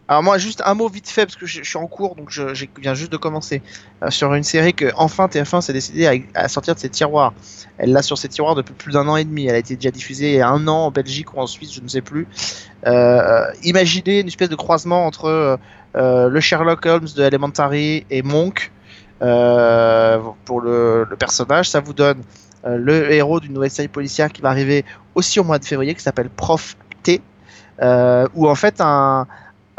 [0.09, 2.65] Alors moi, juste un mot vite fait parce que je, suis en cours, donc je,
[2.81, 3.61] viens juste de commencer
[4.01, 7.31] euh, sur une série que enfin TF1 s'est décidé à, sortir de ses tiroirs.
[7.77, 9.45] Elle l'a sur ses tiroirs depuis plus d'un an et demi.
[9.45, 11.71] Elle a été déjà diffusée il y a un an en Belgique ou en Suisse,
[11.75, 12.27] je ne sais plus.
[12.87, 15.59] Euh, imaginez une espèce de croisement entre
[15.95, 18.71] euh, le Sherlock Holmes de Elementary et Monk
[19.19, 21.69] pour le, personnage.
[21.69, 22.23] Ça vous donne
[22.65, 26.01] le héros d'une nouvelle série policière qui va arriver aussi au mois de février, qui
[26.01, 27.21] s'appelle Prof T,
[27.81, 29.27] euh, où en fait un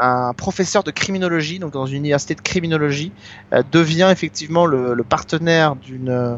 [0.01, 3.11] un professeur de criminologie, donc dans une université de criminologie,
[3.53, 6.35] euh, devient effectivement le, le partenaire d'une euh,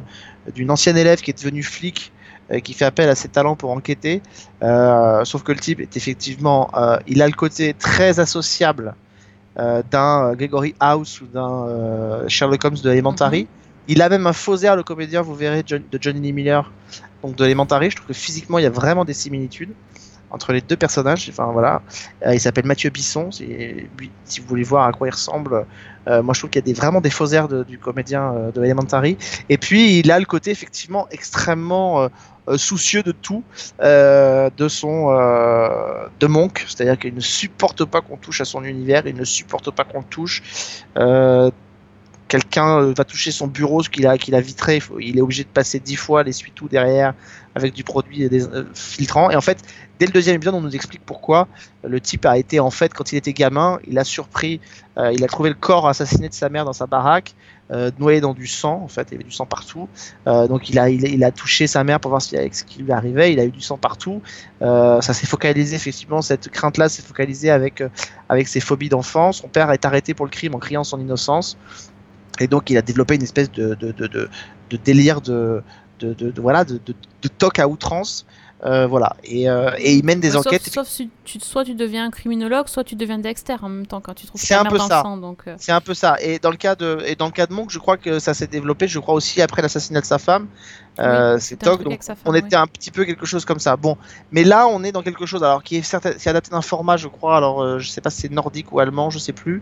[0.53, 2.11] d'une ancienne élève qui est devenue flic,
[2.51, 4.21] euh, qui fait appel à ses talents pour enquêter.
[4.61, 8.93] Euh, sauf que le type est effectivement, euh, il a le côté très associable
[9.57, 13.47] euh, d'un Gregory House ou d'un Sherlock Holmes de Elementary.
[13.87, 16.71] Il a même un faux air, le comédien, vous verrez, John- de Johnny Lee Miller,
[17.21, 17.89] donc de Elementary.
[17.89, 19.71] Je trouve que physiquement, il y a vraiment des similitudes
[20.33, 21.29] entre les deux personnages.
[21.29, 21.81] Enfin voilà,
[22.25, 23.29] Euh, il s'appelle Mathieu Bisson.
[23.31, 25.65] Si vous voulez voir à quoi il ressemble,
[26.07, 28.51] euh, moi je trouve qu'il y a des, vraiment des faux airs du comédien euh,
[28.51, 29.17] de Elementary.
[29.49, 32.09] Et puis il a le côté effectivement extrêmement
[32.57, 33.43] soucieux de tout,
[33.79, 34.93] de son
[36.19, 39.71] de Monk, c'est-à-dire qu'il ne supporte pas qu'on touche à son univers, il ne supporte
[39.71, 40.41] pas qu'on le touche.
[42.27, 45.43] Quelqu'un euh, va toucher son bureau, ce qu'il a, qu'il a vitré, il, est obligé
[45.43, 47.13] de passer dix fois l'essuie-tout derrière
[47.55, 49.29] avec du produit des, euh, filtrant.
[49.29, 49.59] Et en fait,
[49.99, 51.47] dès le deuxième épisode, on nous explique pourquoi
[51.83, 54.61] le type a été en fait quand il était gamin, il a surpris,
[54.97, 57.35] euh, il a trouvé le corps assassiné de sa mère dans sa baraque,
[57.97, 58.81] noyé dans du sang.
[58.83, 59.89] En fait, il y avait du sang partout.
[60.27, 63.33] Donc il a, il, a- touché sa mère pour voir ce qui lui arrivait.
[63.33, 64.21] Il a eu du sang partout.
[64.61, 67.83] Ça s'est focalisé effectivement cette crainte-là s'est focalisée avec
[68.29, 69.31] avec ses phobies d'enfant.
[69.31, 71.57] Son père est arrêté pour le crime en criant son innocence.
[72.39, 73.77] Et donc il a développé une espèce de,
[74.83, 75.63] délire de,
[75.99, 76.79] de, voilà de
[77.37, 78.25] toc à outrance
[78.65, 79.15] Euh, voilà.
[79.25, 80.63] Et, euh, et ils mènent des Ouais, enquêtes.
[80.69, 83.99] Sauf, si tu, soit tu deviens un criminologue, soit tu deviens Dexter en même temps
[83.99, 85.03] quand tu trouves C'est un peu ça.
[85.05, 86.15] euh, C'est un peu ça.
[86.21, 88.33] Et dans le cas de, et dans le cas de Monk, je crois que ça
[88.33, 88.87] s'est développé.
[88.87, 90.47] Je crois aussi après l'assassinat de sa femme.
[90.99, 91.05] Oui,
[91.39, 93.75] c'est truc Donc femme, on était un petit peu quelque chose comme ça.
[93.75, 93.97] Bon,
[94.31, 97.07] mais là on est dans quelque chose alors qui est certain, adapté d'un format, je
[97.07, 97.35] crois.
[97.35, 99.61] Alors je sais pas si c'est nordique ou allemand, je sais plus,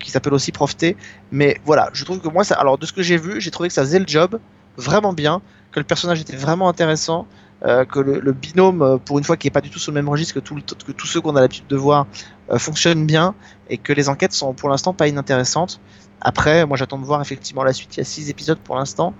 [0.00, 0.96] qui s'appelle aussi Profté.
[1.30, 3.68] Mais voilà, je trouve que moi, ça, alors de ce que j'ai vu, j'ai trouvé
[3.68, 4.40] que ça faisait le job
[4.78, 7.26] vraiment bien, que le personnage était vraiment intéressant.
[7.64, 9.96] Euh, que le, binôme, euh, pour une fois, qui est pas du tout sur le
[9.96, 12.06] même registre que, tout le- tous ceux qu'on a l'habitude de voir,
[12.50, 13.34] euh, fonctionne bien
[13.70, 15.80] et que les enquêtes sont pour l'instant pas inintéressantes.
[16.20, 17.96] Après, moi j'attends de voir effectivement la suite.
[17.96, 19.12] Il y a six épisodes pour l'instant,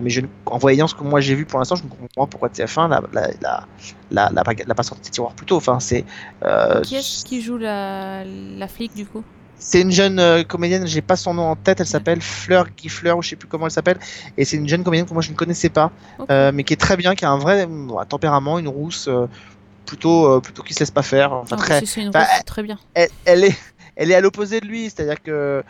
[0.00, 0.10] mais
[0.46, 2.88] en voyant ce que moi j'ai vu pour l'instant, je ne comprends pas pourquoi TF1
[2.88, 5.56] l'a pas- sorti de tiroir plus tôt.
[5.56, 6.04] Enfin, c'est
[6.82, 8.24] qui est-ce qui joue la
[8.68, 9.24] flic du coup?
[9.64, 13.12] C'est une jeune euh, comédienne, j'ai pas son nom en tête, elle s'appelle Fleur Giffler,
[13.12, 13.98] ou je sais plus comment elle s'appelle,
[14.36, 15.92] et c'est une jeune comédienne que moi je ne connaissais pas,
[16.30, 19.26] euh, mais qui est très bien, qui a un vrai euh, tempérament, une rousse, euh,
[19.86, 21.32] plutôt, plutôt qui se laisse pas faire.
[21.32, 22.78] Enfin, Ah, très, une rousse, c'est très bien.
[22.94, 23.56] elle, elle est
[23.94, 25.62] elle est à l'opposé de lui, c'est-à-dire que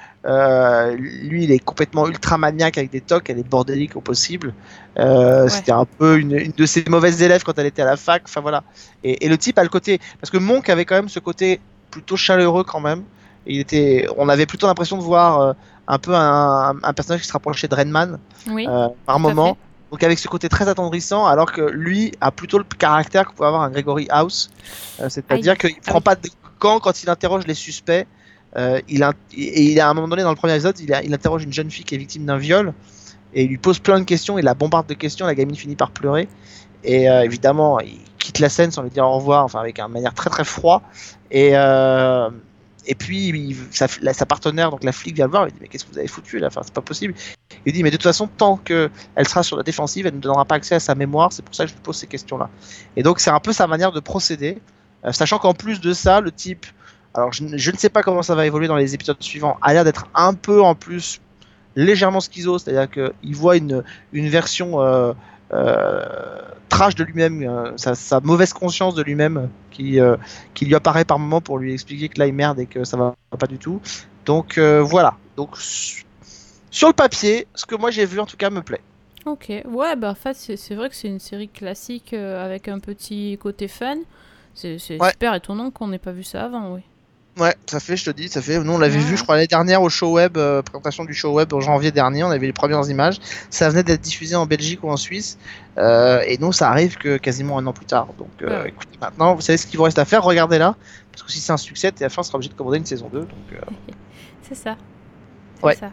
[0.97, 4.55] lui, il est complètement ultra maniaque avec des tocs, elle est bordélique au possible.
[4.97, 8.23] C'était un peu une, une de ses mauvaises élèves quand elle était à la fac.
[8.25, 8.63] Enfin voilà.
[9.03, 11.61] Et, et le type a le côté, parce que Monk avait quand même ce côté
[11.91, 13.03] plutôt chaleureux quand même.
[13.47, 15.53] Il était, on avait plutôt l'impression de voir euh,
[15.89, 18.19] un peu un, un personnage qui se rapprochait de Redman
[18.49, 18.67] Oui.
[18.69, 19.57] euh, par moment.
[19.91, 23.49] Donc avec ce côté très attendrissant, alors que lui a plutôt le caractère que pouvait
[23.49, 24.49] avoir un Gregory House,
[25.01, 25.59] Euh, c'est-à-dire Aïe.
[25.59, 26.29] qu'il Ah prend pas de
[26.59, 28.07] camp quand il interroge les suspects.
[28.57, 30.93] Euh, il a, et il a à un moment donné dans le premier épisode, il,
[30.95, 32.73] a- il interroge une jeune fille qui est victime d'un viol
[33.35, 35.75] et il lui pose plein de questions, il la bombarde de questions, la gamine finit
[35.77, 36.29] par pleurer
[36.85, 39.89] et euh, évidemment il quitte la scène sans lui dire au revoir, enfin avec une
[39.89, 40.83] manière très très froid
[41.31, 41.53] et
[42.87, 43.89] et puis sa,
[44.27, 46.39] partenaire donc la flic vient le voir, il dit mais qu'est-ce que vous avez foutu
[46.39, 47.15] là, enfin c'est pas possible.
[47.65, 50.21] Il dit mais de toute façon tant que elle sera sur la défensive, elle ne
[50.21, 52.39] donnera pas accès à sa mémoire, c'est pour ça que je lui pose ces questions
[52.39, 52.51] là.
[52.97, 54.59] Et donc c'est un peu sa manière de procéder,
[55.05, 56.67] euh, sachant qu'en plus de ça le type
[57.15, 59.59] alors, je, ne- sais pas comment ça va évoluer dans les épisodes suivants.
[59.61, 61.21] A l'air d'être un peu en plus
[61.77, 65.13] légèrement schizo, c'est-à-dire qu'il voit une, une version euh,
[66.69, 70.17] trash de lui-même, euh, sa, sa mauvaise conscience de lui-même qui, euh,
[70.55, 72.97] qui lui apparaît par moment pour lui expliquer que là il merde et que ça
[72.97, 73.81] va pas du tout.
[74.25, 75.17] Donc euh, voilà.
[75.37, 76.05] Donc su-
[76.71, 78.81] sur le papier, ce que moi j'ai vu en tout cas me plaît.
[79.25, 82.81] Ok, ouais, bah en fait, c'est vrai que c'est une série classique euh, avec un
[82.81, 83.99] petit côté fun.
[84.55, 85.11] C'est c'est Ouais.
[85.11, 86.81] super étonnant qu'on n'ait pas vu ça avant, oui.
[87.39, 88.59] Ouais, ça fait, je te dis, ça fait.
[88.59, 89.05] Nous, on l'avait Ouais.
[89.05, 91.91] vu, je crois, l'année dernière au show web, euh, présentation du show web en janvier
[91.91, 92.23] dernier.
[92.25, 93.17] On avait les premières images.
[93.49, 95.39] Ça venait d'être diffusé en Belgique ou en Suisse.
[95.79, 98.09] Euh, et nous, ça arrive que quasiment un an plus tard.
[98.19, 98.69] Donc, euh, Ouais.
[98.69, 100.23] écoutez, maintenant, vous savez ce qu'il vous reste à faire.
[100.23, 100.77] Regardez-la.
[101.11, 103.21] Parce que si c'est un succès, TF1 sera obligé de commander une saison 2.
[103.21, 103.57] Donc, euh,
[104.43, 104.77] C'est ça.
[105.63, 105.75] Ouais.
[105.75, 105.91] ça.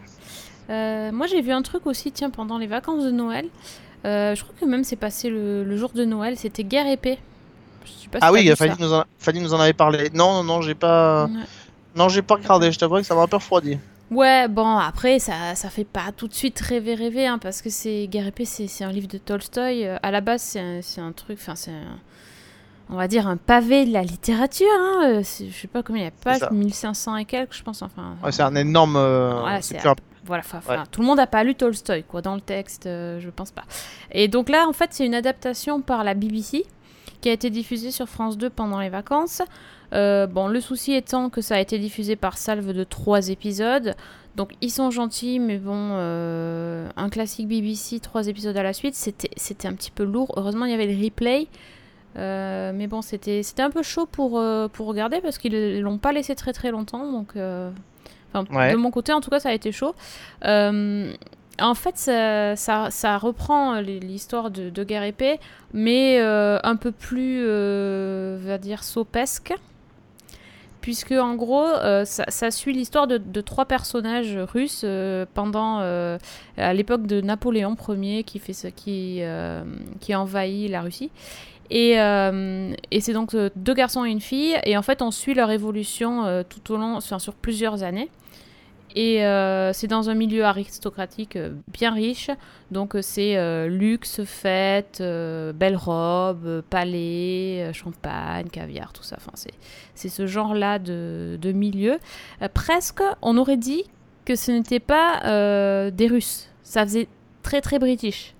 [1.12, 3.46] Moi, j'ai vu un truc aussi, tiens, pendant les vacances de Noël.
[4.04, 6.36] Je crois que même c'est passé le, le jour de Noël.
[6.36, 7.18] C'était Guerre épée.
[7.84, 9.04] Je sais pas si Ah oui, Fanny nous, en...
[9.18, 10.10] Fanny nous en avait parlé.
[10.14, 11.26] Non, non, non, j'ai pas.
[11.26, 11.30] Ouais.
[11.96, 12.70] Non, j'ai pas regardé.
[12.72, 13.78] Je t'avoue que ça m'a un peu refroidi.
[14.10, 17.70] Ouais, bon, après, ça, ça fait pas tout de suite rêver, rêver, hein, parce que
[17.70, 19.86] c'est Guerre épée, c'est un livre de Tolstoï.
[19.86, 20.60] Euh, à la base, c'est
[21.00, 21.70] un, un truc, enfin, c'est
[22.92, 24.66] on va dire un pavé de la littérature.
[24.76, 25.02] Hein.
[25.04, 26.50] euh, Je sais pas combien il y a de pages, ça.
[26.50, 27.82] 1500 et quelques, je pense.
[27.82, 28.96] Enfin, Ouais, c'est un énorme.
[28.96, 30.76] euh, Voilà, un- Ouais.
[30.90, 33.62] tout le monde n'a pas lu Tolstoï, quoi, dans le texte, euh, je pense pas.
[34.12, 36.66] Et donc là, en fait, c'est une adaptation par la BBC
[37.20, 39.42] qui a été diffusée sur France 2 pendant les vacances.
[39.92, 43.94] Euh, bon, le souci étant que ça a été diffusé par salve de trois épisodes.
[44.36, 48.94] Donc ils sont gentils, mais bon, euh, un classique BBC, trois épisodes à la suite,
[48.94, 50.32] c'était un petit peu lourd.
[50.36, 51.48] Heureusement, il y avait le replay.
[52.16, 54.40] Euh, mais bon, c'était un peu chaud pour,
[54.72, 57.10] pour regarder parce qu'ils l'ont pas laissé très très longtemps.
[57.10, 57.30] Donc,
[58.32, 58.70] enfin, Ouais.
[58.72, 59.94] de mon côté, en tout cas, ça a été chaud.
[61.58, 65.38] En fait, ça, reprend euh, l'histoire de, Guerre épée,
[65.72, 69.54] mais euh, un peu plus, euh, va dire, sopesque.
[70.80, 71.66] Puisque, en gros,
[72.04, 74.86] ça, suit l'histoire de, trois personnages russes
[75.34, 75.80] pendant,
[76.56, 79.20] à l'époque de Napoléon Ier qui, fait ce, qui,
[80.00, 81.10] qui envahit la Russie.
[81.68, 81.96] Et,
[83.00, 84.56] c'est donc deux garçons et une fille.
[84.64, 88.08] Et en fait, on suit leur évolution tout au long, enfin, sur plusieurs années.
[88.96, 92.30] Et euh, c'est dans un milieu aristocratique euh, bien riche.
[92.70, 99.16] Donc euh, c'est euh, luxe, fête, belles robes, palais, champagne, caviar, tout ça.
[99.18, 99.32] Enfin,
[99.94, 101.98] c'est, ce genre-là de, de milieu.
[102.54, 103.84] Presque, on aurait dit
[104.24, 106.48] que ce n'était pas des Russes.
[106.62, 107.08] Ça faisait
[107.42, 108.34] très très british.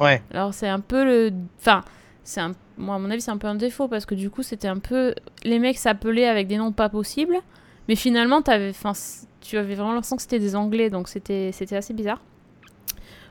[0.00, 0.22] Ouais.
[0.30, 1.32] Alors c'est un peu le...
[1.58, 1.82] Enfin,
[2.24, 2.54] c'est un...
[2.76, 4.78] Moi, à mon avis, c'est un peu un défaut parce que du coup, c'était un
[4.78, 5.14] peu...
[5.42, 7.36] Les mecs s'appelaient avec des noms pas possibles.
[7.88, 8.70] Mais finalement, t'avais...
[8.70, 8.92] Enfin,
[9.40, 12.20] tu avais vraiment l'impression que c'était des Anglais, donc c'était assez bizarre.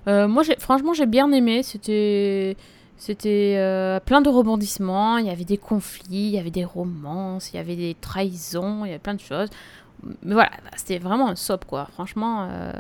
[0.08, 1.64] Euh, moi, franchement, j'ai bien aimé.
[1.64, 2.56] C'était...
[3.26, 7.58] Euh, plein de rebondissements, il y avait des conflits, il y avait des romances, il
[7.58, 9.50] y avait des trahisons, il y avait plein de choses.
[10.24, 12.48] Mais voilà, c'était vraiment un soap, quoi, franchement.
[12.50, 12.72] euh.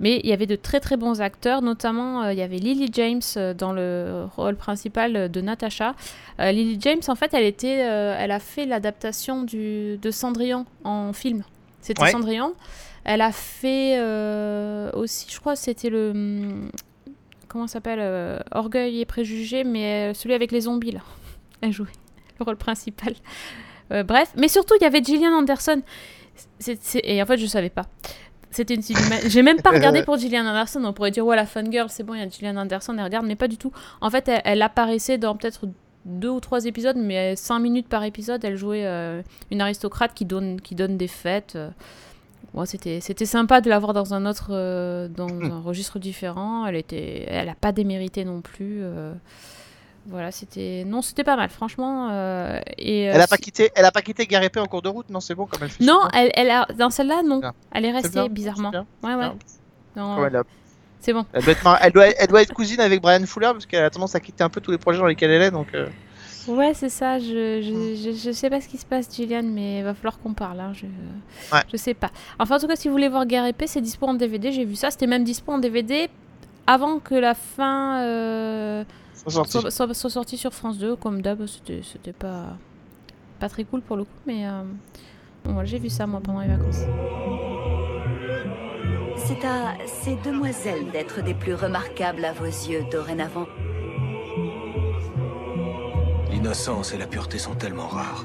[0.00, 2.90] Mais il y avait de très très bons acteurs, notamment euh, il y avait Lily
[2.92, 5.94] James dans le rôle principal de Natasha.
[6.40, 11.44] Lily James, en fait, elle, était, elle a fait l'adaptation de Cendrillon en film.
[11.84, 12.10] C'était Ouais.
[12.10, 12.54] Cendrillon.
[13.04, 16.10] Elle a fait euh, aussi, je crois, c'était le.
[16.12, 16.70] hum,
[17.46, 21.00] Comment ça s'appelle euh, Orgueil et préjugés, mais euh, celui avec les zombies, là.
[21.60, 21.86] Elle jouait
[22.40, 23.12] le rôle principal.
[23.92, 25.82] Euh, bref, mais surtout, il y avait Gillian Anderson.
[27.04, 27.84] Et en fait, je savais pas.
[28.50, 28.82] C'était une
[29.28, 30.82] J'ai même pas regardé pour Gillian Anderson.
[30.84, 33.26] On pourrait dire, ouais, la fangirl, c'est bon, il y a Gillian Anderson, elle regarde,
[33.26, 33.72] mais pas du tout.
[34.00, 35.66] En fait, elle, elle apparaissait dans peut-être
[36.04, 40.24] deux ou trois épisodes, mais cinq minutes par épisode, elle jouait euh, une aristocrate qui
[40.24, 41.54] donne, qui donne des fêtes.
[41.56, 41.70] euh.
[42.52, 46.66] Ouais, c'était, c'était sympa de la voir dans un autre, euh, dans un registre différent.
[46.66, 48.80] Elle était, elle a pas démérité non plus.
[48.82, 49.12] euh.
[50.06, 52.10] Voilà, c'était, non, c'était pas mal, franchement.
[52.12, 54.82] euh, et, euh, Elle a pas quitté, elle a pas quitté Gare Épée en cours
[54.82, 55.82] de route, non c'est bon elle fait.
[55.82, 57.40] Non, elle, elle a, dans celle-là, non.
[57.72, 58.70] Elle est restée bien, bizarrement.
[58.70, 59.32] bien, Ouais, ouais.
[59.96, 60.16] Non,
[61.04, 61.24] c'est bon.
[61.32, 63.84] elle doit être, mar- elle doit, elle doit être cousine avec Brian Fuller parce qu'elle
[63.84, 65.68] a tendance à quitter un peu tous les projets dans lesquels elle est donc.
[65.74, 65.86] euh,
[66.46, 67.18] Ouais, c'est ça.
[67.18, 68.12] Je, je, Hmm.
[68.12, 70.60] je, je sais pas ce qui se passe, Gillian, mais il va falloir qu'on parle.
[70.60, 70.72] Hein.
[70.74, 70.84] Je,
[71.54, 71.62] Ouais.
[71.72, 72.10] je sais pas.
[72.38, 74.52] Enfin, en tout cas, si vous voulez voir Guerre épée, c'est dispo en DVD.
[74.52, 74.90] J'ai vu ça.
[74.90, 76.08] C'était même dispo en DVD
[76.66, 78.84] avant que la fin euh,
[79.14, 79.52] Soit sorti.
[79.70, 80.96] soit, soit- sortie sur France 2.
[80.96, 82.58] Comme d'hab, c'était c'était pas,
[83.40, 84.10] pas très cool pour le coup.
[84.26, 84.62] Mais euh,
[85.46, 86.80] bon, voilà, j'ai vu ça moi pendant les vacances.
[89.26, 93.46] C'est à ces demoiselles d'être des plus remarquables à vos yeux dorénavant.
[96.30, 98.24] L'innocence et la pureté sont tellement rares.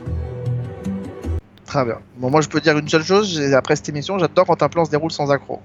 [1.66, 2.00] Très bien.
[2.18, 4.86] Bon, moi je peux dire une seule chose, après cette émission, j'adore quand un plan
[4.86, 5.62] se déroule sans accroc.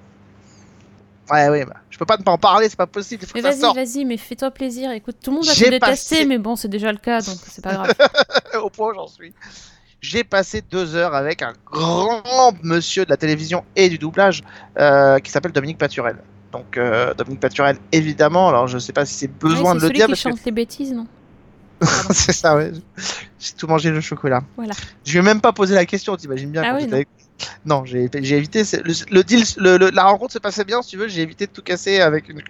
[1.30, 3.32] Ouais, oui, bah, je peux pas ne pas en parler, c'est pas possible, il faut
[3.34, 4.90] Mais que vas-y, vas-y, mais fais-toi plaisir.
[4.92, 7.38] Écoute, tout le monde va te détester, passé- mais bon, c'est déjà le cas, donc
[7.48, 7.94] c'est pas grave.
[8.62, 9.32] Au point où j'en suis.
[10.04, 14.42] J'ai passé deux heures avec un grand monsieur de la télévision et du doublage
[14.78, 16.18] euh, qui s'appelle Dominique Paturel.
[16.52, 19.86] Donc euh, Dominique Paturel, évidemment, alors je sais pas si c'est besoin c'est de le
[19.88, 21.06] celui dire qui parce que chante les bêtises, non
[22.10, 22.72] c'est ça, ouais.
[23.40, 24.42] J'ai tout mangé le chocolat.
[24.56, 24.74] Voilà.
[25.06, 26.62] Je vais même pas poser la question, t'imagines bien.
[26.64, 26.92] Ah quand oui, non.
[26.92, 27.08] avec-
[27.64, 28.62] non, j'ai évité.
[28.64, 31.08] c'est- Le, le deal, le- le- la rencontre se passait bien, si tu veux.
[31.08, 32.42] J'ai évité de tout casser avec une,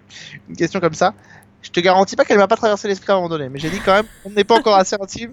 [0.48, 1.14] une question comme ça.
[1.62, 3.70] Je te garantis pas qu'elle m'a pas traversé l'esprit à un moment donné, mais j'ai
[3.70, 5.32] dit quand même, on n'est pas encore assez intime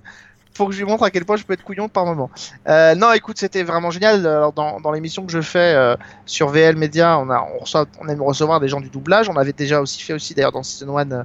[0.62, 2.30] pour que je lui montre à quel point je peux être couillon par moment.
[2.70, 4.28] Euh, non, écoute, c'était vraiment génial.
[4.28, 5.96] Alors, dans, dans l'émission que je fais euh,
[6.28, 9.28] sur VL Media, on, a, on, reçoit, on aime recevoir des gens du doublage.
[9.28, 11.24] On avait déjà aussi fait aussi d'ailleurs dans Season 1 euh,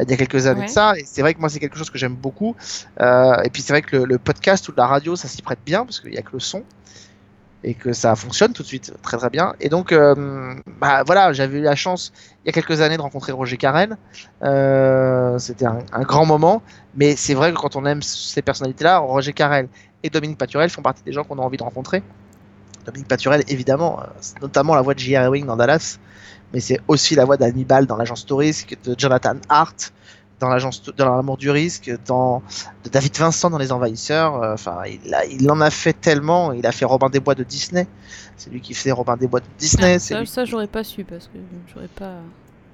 [0.00, 0.66] il y a quelques années Ouais.
[0.68, 0.94] de ça.
[0.96, 2.56] Et c'est vrai que moi, c'est quelque chose que j'aime beaucoup.
[2.98, 5.84] Et puis c'est vrai que le, le podcast ou la radio, ça s'y prête bien
[5.84, 6.62] parce qu'il n'y a que le son
[7.64, 9.54] et que ça fonctionne tout de suite très très bien.
[9.60, 12.12] Et donc, euh, bah voilà, j'avais eu la chance
[12.44, 13.96] il y a quelques années de rencontrer Roger Carrel.
[14.42, 16.62] Euh, C'était un, grand moment,
[16.94, 19.68] mais c'est vrai que quand on aime ces personnalités-là, Roger Carrel
[20.02, 22.02] et Dominique Paturel font partie des gens qu'on a envie de rencontrer.
[22.86, 24.06] Dominique Paturel, évidemment, euh,
[24.40, 25.24] notamment la voix de J.R.
[25.24, 25.98] Ewing dans Dallas,
[26.52, 29.92] mais c'est aussi la voix d'Hannibal dans l'agence Touriste, de Jonathan Hart
[30.40, 32.42] dans l'agence dans l'amour du risque, dans
[32.84, 34.42] de David Vincent dans Les Envahisseurs.
[34.42, 36.52] euh, Enfin, il, a- il en a fait tellement.
[36.52, 37.86] Il a fait Robin des Bois de Disney.
[38.36, 39.94] C'est lui qui fait Robin des Bois de Disney.
[39.94, 41.38] Ah, ça, lui ça, j'aurais pas su parce que
[41.74, 42.14] j'aurais pas.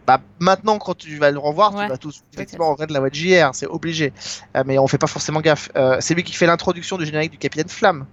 [0.07, 1.85] bah, maintenant, quand tu vas le revoir, Ouais.
[1.85, 4.13] tu vas tous effectivement reconnaître la voix de JR, c'est obligé.
[4.57, 5.71] Euh, mais on fait pas forcément gaffe.
[5.77, 8.05] Euh, c'est lui qui fait l'introduction du générique du Capitaine Flamme.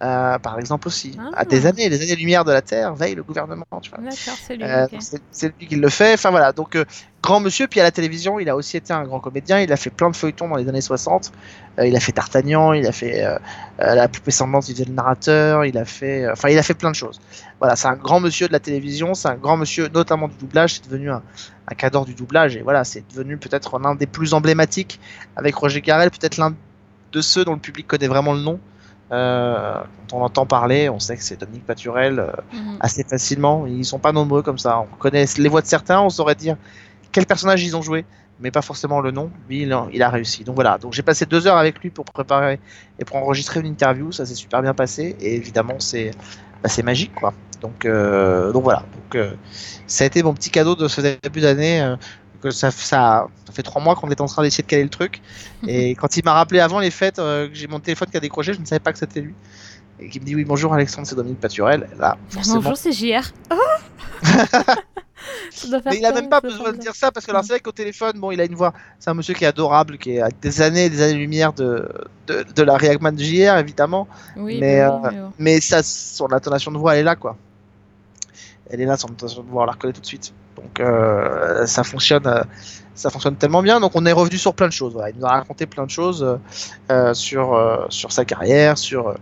[0.00, 1.18] Euh, par exemple aussi.
[1.18, 1.40] Ah.
[1.40, 3.64] À des années, des années-lumière de la Terre, veille le gouvernement,
[4.46, 4.62] c'est lui.
[4.62, 4.86] Euh,
[5.32, 6.14] c'est- lui qui le fait.
[6.14, 6.84] Enfin voilà, donc euh,
[7.20, 7.66] grand monsieur.
[7.66, 9.58] Puis à la télévision, il a aussi été un grand comédien.
[9.58, 11.32] Il a fait plein de feuilletons dans les années 60.
[11.80, 13.24] Euh, il a fait D'Artagnan, il a fait
[13.78, 15.64] La poupée semblante, il faisait le narrateur.
[15.64, 17.20] Il a fait, enfin, il a fait plein de choses.
[17.58, 19.14] Voilà, c'est un grand monsieur de la télévision.
[19.14, 20.74] C'est un grand monsieur, notamment du doublage.
[20.74, 21.22] C'est devenu un,
[21.66, 22.54] un cadre du doublage.
[22.56, 25.00] Et voilà, c'est devenu peut-être l'un des plus emblématiques
[25.34, 26.54] avec Roger Carrel, peut-être l'un
[27.10, 28.60] de ceux dont le public connaît vraiment le nom.
[29.10, 29.80] Euh,
[30.10, 32.76] quand on entend parler, on sait que c'est Dominique Paturel euh, Mhm.
[32.80, 33.66] assez facilement.
[33.66, 34.80] Ils sont pas nombreux comme ça.
[34.80, 36.56] On connaît les voix de certains, on saurait dire
[37.12, 38.04] quel personnage ils ont joué,
[38.38, 39.30] mais pas forcément le nom.
[39.48, 40.44] Lui, il a, il a réussi.
[40.44, 40.78] Donc voilà.
[40.78, 42.60] Donc j'ai passé deux heures avec lui pour préparer
[42.98, 44.12] et pour enregistrer une interview.
[44.12, 45.16] Ça s'est super bien passé.
[45.20, 46.10] Et évidemment, c'est
[46.62, 47.32] bah, c'est magique, quoi.
[47.62, 48.84] Donc euh, donc voilà.
[48.94, 49.32] Donc euh,
[49.86, 51.94] ça a été mon petit cadeau de ce début d'année.
[52.42, 54.88] Que ça, ça, ça fait trois mois qu'on est en train d'essayer de caler le
[54.88, 55.20] truc.
[55.66, 58.20] Et quand il m'a rappelé avant les fêtes euh, que j'ai mon téléphone qui a
[58.20, 59.34] décroché, je ne savais pas que c'était lui.
[60.00, 61.88] Et qui me dit oui bonjour Alexandre, c'est Dominique Paturel.
[61.98, 62.56] Là, forcément.
[62.56, 63.32] Bonjour, c'est JR.
[65.64, 67.60] Oh Mais il a même pas besoin de dire ça parce que alors c'est vrai
[67.60, 68.72] qu'au téléphone, bon, il a une voix.
[68.98, 71.88] C'est un monsieur qui est adorable, qui est à des années, et des années-lumière de,
[72.28, 74.06] de, de la Reagman de JR évidemment.
[74.36, 75.32] Oui, mais euh, mais bon.
[75.38, 77.36] mais ça, son intonation de voix, elle est là quoi.
[78.70, 80.32] Elena sans sans devoir la reconnaître tout de suite.
[80.62, 82.42] Donc euh, ça fonctionne, euh,
[82.94, 83.80] ça fonctionne tellement bien.
[83.80, 84.92] Donc on est revenu sur plein de choses.
[84.92, 85.10] Voilà.
[85.10, 86.38] Il nous a raconté plein de choses
[86.90, 89.14] euh, sur euh, sur sa carrière, sur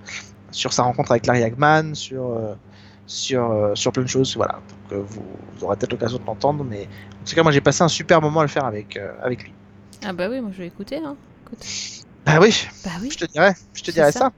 [0.51, 2.39] sur sa rencontre avec Larry Hagman, sur
[3.07, 4.35] sur sur plein de choses.
[4.37, 4.61] Voilà.
[4.91, 5.23] Donc vous,
[5.57, 6.89] vous aurez peut-être l'occasion de l'entendre, mais
[7.23, 9.53] en tout cas moi j'ai passé un super moment à le faire avec avec lui.
[10.05, 10.97] Ah bah oui, moi je vais écouter.
[11.05, 11.17] Hein.
[11.47, 11.67] Écoute.
[12.25, 12.67] Bah oui.
[12.85, 13.11] Bah oui.
[13.13, 14.19] Je te dirais, je te dirais ça.
[14.21, 14.27] ça.
[14.27, 14.35] Attends,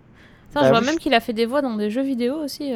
[0.55, 0.87] Bah je vois oui.
[0.87, 2.73] même qu'il a fait des voix dans des jeux vidéo aussi.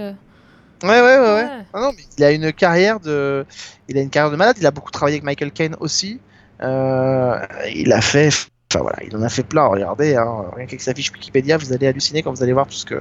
[0.83, 1.49] Ouais, ouais, ouais, ouais.
[1.73, 3.47] Ah non, mais il a une carrière de,
[3.89, 4.57] il a une carrière de malade.
[4.59, 6.21] Il a beaucoup travaillé avec Michael Caine aussi.
[6.63, 7.39] Euh,
[7.75, 8.29] il a fait,
[8.73, 9.67] enfin voilà, il en a fait plein.
[9.67, 12.73] Regardez, hein, rien qu'avec sa fiche Wikipédia, vous allez halluciner quand vous allez voir tout
[12.75, 13.01] ce que,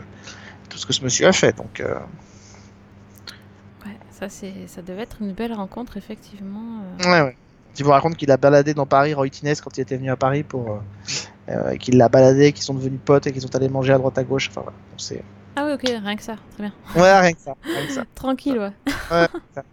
[0.69, 1.55] tout ce que ce monsieur a fait.
[1.57, 1.95] Donc, euh,
[3.85, 4.53] Ouais, ça, c'est...
[4.67, 6.83] ça devait être une belle rencontre, effectivement.
[7.01, 7.11] euh.
[7.11, 7.37] ouais, ouais.
[7.77, 10.17] Je vous raconte qu'il a baladé dans Paris Roy Tines quand il était venu à
[10.17, 10.81] Paris pour,
[11.49, 14.17] euh, qu'il l'a baladé, qu'ils sont devenus potes et qu'ils sont allés manger à droite
[14.17, 14.49] à gauche.
[14.49, 14.77] Enfin voilà.
[14.97, 15.23] C'est,
[15.55, 16.35] Ah oui, ok, rien que ça.
[16.53, 16.73] Très bien.
[16.95, 18.03] ouais, rien que ça, rien que ça.
[18.15, 18.71] Tranquille, ouais.
[19.11, 19.63] Ouais, ça.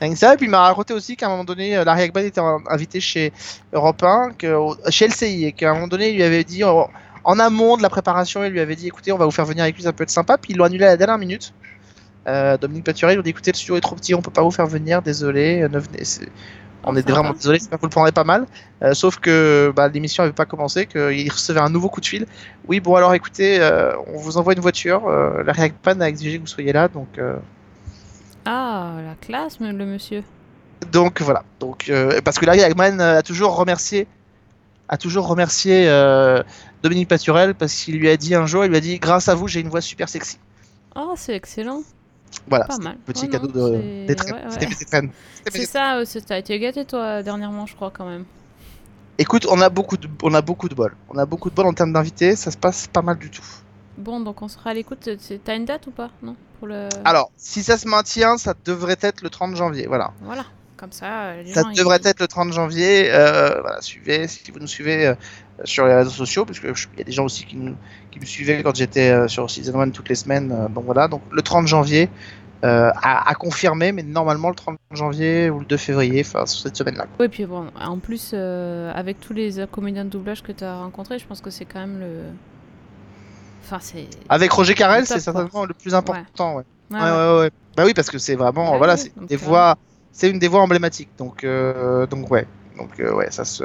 [0.00, 2.02] Rien que ça, et puis il m'a raconté aussi qu'à un moment donné, euh, Larry
[2.02, 3.32] Hagman était invité chez
[3.72, 4.56] Europe 1, que,
[4.88, 6.90] chez LCI, et qu'à un moment donné, il lui avait dit, en,
[7.24, 9.62] en amont de la préparation, il lui avait dit, écoutez, on va vous faire venir
[9.62, 11.52] avec lui, ça peut être sympa, puis ils l'ont annulé à la dernière minute.
[12.26, 14.42] Euh, Dominique Paturel, il a dit, écoutez, le studio est trop petit, on peut pas
[14.42, 16.02] vous faire venir, désolé, euh, ne venez,
[16.84, 18.46] on est vraiment désolé, j'espère que vous le prendrez pas mal.
[18.82, 22.26] Euh, sauf que bah, l'émission n'avait pas commencé, qu'il recevait un nouveau coup de fil.
[22.68, 25.06] Oui, bon, alors écoutez, euh, on vous envoie une voiture.
[25.08, 27.18] Euh, Hagman a exigé que vous soyez là, donc.
[27.18, 27.36] euh,
[28.46, 30.22] Ah, la classe, le monsieur.
[30.92, 31.44] Donc voilà.
[31.58, 31.92] Donc
[32.24, 34.06] parce que Larry Hagman a toujours remercié,
[34.88, 35.86] a toujours remercié
[36.82, 39.34] Dominique Paturel parce qu'il lui a dit un jour, il lui a dit grâce à
[39.34, 40.38] vous j'ai une voix super sexy.
[40.96, 41.82] Oh, c'est excellent.
[42.48, 42.64] Voilà.
[42.66, 42.96] Pas mal.
[43.06, 44.34] Petit Ouais, cadeau non, de des traînes.
[44.34, 44.84] ouais, ouais.
[44.86, 45.10] Traînes.
[45.50, 48.24] C'est ça, c'est- t'as été gâté, toi, dernièrement, je crois, quand même.
[49.18, 50.94] Écoute, on a beaucoup de, on a beaucoup de bol.
[51.10, 52.36] On a beaucoup de bol en termes d'invités.
[52.36, 53.42] Ça se passe pas mal du tout.
[53.98, 55.08] Bon, donc on sera à l'écoute.
[55.44, 56.10] T'as une date ou pas?
[56.22, 56.88] Non Pour le...
[57.04, 59.86] Alors, si ça se maintient, ça devrait être le 30 janvier.
[59.86, 60.12] Voilà.
[60.22, 60.44] Voilà,
[60.80, 63.10] comme ça, euh, les Ça gens, ils- devrait être le 30 janvier.
[63.10, 65.14] Euh, voilà, suivez, si vous nous suivez euh,
[65.64, 67.76] sur les réseaux sociaux, parce qu'il y a des gens aussi qui, nous,
[68.10, 70.48] qui me suivaient quand j'étais euh, sur Season 1 toutes les semaines.
[70.74, 72.08] donc voilà, donc le 30 janvier
[72.62, 76.76] à, à confirmer, mais normalement le 30 janvier ou le 2 février, enfin sur cette
[76.76, 77.06] semaine-là.
[77.18, 81.18] Oui, puis bon, en plus, avec tous les comédiens de doublage que tu as rencontrés,
[81.18, 82.10] je pense que c'est quand même le.
[83.64, 84.08] Enfin, c'est.
[84.28, 85.66] Avec Roger Carrel, c'est certainement quoi.
[85.66, 86.56] le plus important.
[86.56, 86.64] Ouais.
[86.90, 87.50] Ouais, Ouais.
[87.76, 89.78] Bah oui, parce que c'est vraiment, Bah voilà, c'est des voix,
[90.12, 91.10] c'est une des voix emblématiques.
[91.18, 92.46] Donc, euh, donc ouais,
[92.76, 93.64] donc euh, ouais, ça se.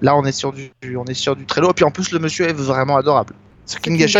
[0.00, 1.70] Là, on est sur du, on est sur du Trello.
[1.70, 3.34] Et puis en plus, le monsieur est vraiment adorable.
[3.66, 4.18] Ce King Gasher,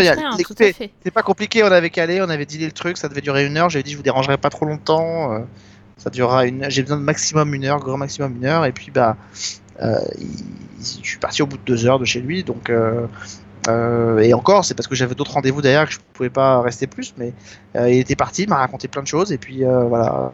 [1.03, 1.63] c'est pas compliqué.
[1.65, 3.69] On avait calé, on avait dealé le truc, ça devait durer une heure.
[3.69, 5.33] J'avais dit, je vous dérangerai pas trop longtemps.
[5.33, 5.41] euh,
[5.99, 6.71] ça durera une.
[6.71, 8.65] J'ai besoin de maximum une heure, grand maximum une heure.
[8.65, 9.17] Et puis bah,
[9.83, 10.45] euh, il-
[11.03, 12.71] je suis parti au bout de deux heures de chez lui, donc.
[12.71, 13.07] euh,
[14.19, 17.15] et encore, c'est parce que j'avais d'autres rendez-vous derrière que je pouvais pas rester plus,
[17.17, 17.33] mais
[17.77, 20.33] euh, il était parti, il m'a raconté plein de choses, et puis euh, voilà.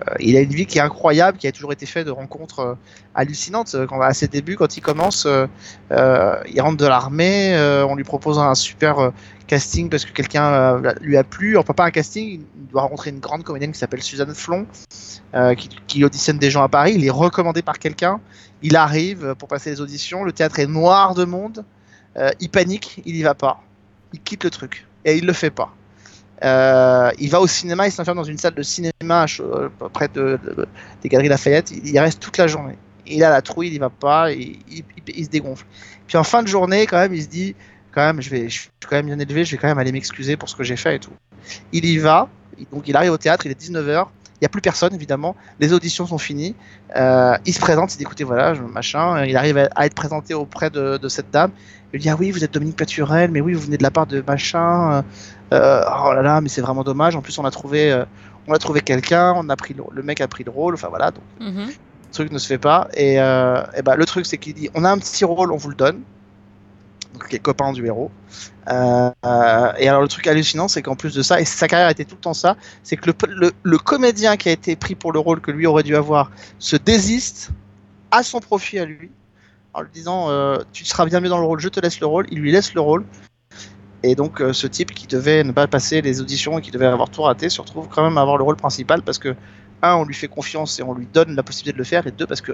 [0.00, 2.10] Euh, euh, il a une vie qui est incroyable, qui a toujours été faite de
[2.10, 2.74] rencontres euh,
[3.14, 3.76] hallucinantes.
[3.88, 5.46] Quand, à ses débuts, quand il commence, euh,
[5.92, 9.10] euh, il rentre de l'armée, euh, on lui propose un super euh,
[9.46, 11.56] casting parce que quelqu'un euh, lui a plu.
[11.56, 14.66] Enfin, pas un casting, il doit rencontrer une grande comédienne qui s'appelle Suzanne Flon,
[15.34, 16.94] euh, qui, auditionne des gens à Paris.
[16.96, 18.20] Il est recommandé par quelqu'un.
[18.62, 20.24] Il arrive pour passer les auditions.
[20.24, 21.64] Le théâtre est noir de monde.
[22.16, 23.60] Euh, il panique, il y va pas.
[24.12, 25.74] Il quitte le truc et il le fait pas.
[26.42, 30.38] Euh, il va au cinéma, il s'enferme dans une salle de cinéma euh, près de,
[30.44, 30.66] de-
[31.02, 31.70] des Galeries Lafayette.
[31.70, 32.76] Il y reste toute la journée.
[33.06, 35.64] Il a la trouille, il y va pas, il, il- il- il se dégonfle.
[36.06, 37.54] Puis en fin de journée, quand même, il se dit,
[37.92, 39.92] quand même, je vais, je suis quand même bien élevé, je vais quand même aller
[39.92, 41.12] m'excuser pour ce que j'ai fait et tout.
[41.72, 42.28] Il y va,
[42.72, 45.72] donc il arrive au théâtre, il est 19h, il n'y a plus personne évidemment, les
[45.72, 46.54] auditions sont finies,
[46.96, 49.94] euh, il se présente, il dit écoutez voilà, je- machin, il arrive à, à être
[49.94, 51.50] présenté auprès de, de cette dame,
[51.92, 54.06] il dit ah oui, vous êtes Dominique Paturel, mais oui, vous venez de la part
[54.06, 55.04] de machin,
[55.52, 58.04] euh, oh là là, mais c'est vraiment dommage, en plus on a trouvé, euh,
[58.46, 60.88] on a trouvé quelqu'un, on a pris le, le mec a pris le rôle, enfin
[60.88, 61.66] voilà, donc Mhm.
[61.68, 62.88] le truc ne se fait pas.
[62.94, 65.70] Et, et bah, le truc, c'est qu'il dit on a un petit rôle, on vous
[65.70, 66.04] le donne.
[67.14, 68.10] Donc, qui est copain du héros.
[68.68, 69.10] Euh,
[69.78, 72.16] et alors, le truc hallucinant, c'est qu'en plus de ça, et sa carrière était tout
[72.16, 73.10] le temps ça, c'est que
[73.62, 76.76] le, comédien qui a été pris pour le rôle que lui aurait dû avoir se
[76.76, 77.50] désiste
[78.10, 79.10] à son profit à lui,
[79.72, 82.06] en lui disant euh, Tu seras bien mieux dans le rôle, je te laisse le
[82.06, 82.26] rôle.
[82.30, 83.04] Il lui laisse le rôle.
[84.02, 86.84] Et donc, euh, ce type qui devait ne pas passer les auditions et qui devait
[86.84, 89.34] avoir tout raté se retrouve quand même à avoir le rôle principal parce que,
[89.80, 92.10] un, on lui fait confiance et on lui donne la possibilité de le faire, et
[92.10, 92.52] deux, parce que,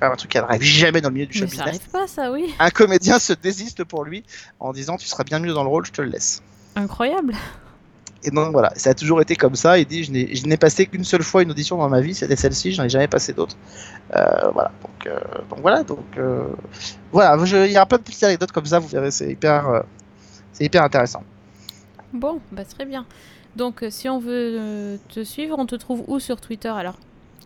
[0.00, 1.90] même, un truc qui n'arrive jamais dans le milieu du show Mais ça business, arrive
[1.90, 2.54] pas, ça, oui.
[2.58, 4.24] un comédien se désiste pour lui
[4.58, 6.42] en disant Tu seras bien mieux dans le rôle, je te le laisse.
[6.76, 7.34] Incroyable.
[8.22, 9.78] Et donc voilà, ça a toujours été comme ça.
[9.78, 12.72] Il dit Je n'ai passé qu'une seule fois une audition dans ma vie, c'était celle-ci,
[12.72, 13.56] je n'en ai jamais passé d'autres.
[14.14, 16.48] Euh, voilà, donc, euh, donc voilà, donc euh,
[17.12, 17.36] voilà,
[17.66, 19.84] il y a plein de petites anecdotes comme ça, vous verrez, c'est hyper,
[20.52, 21.22] c'est hyper intéressant.
[22.12, 23.06] Bon, bah très bien.
[23.56, 26.96] Donc, si on veut te suivre, on te trouve où sur Twitter alors?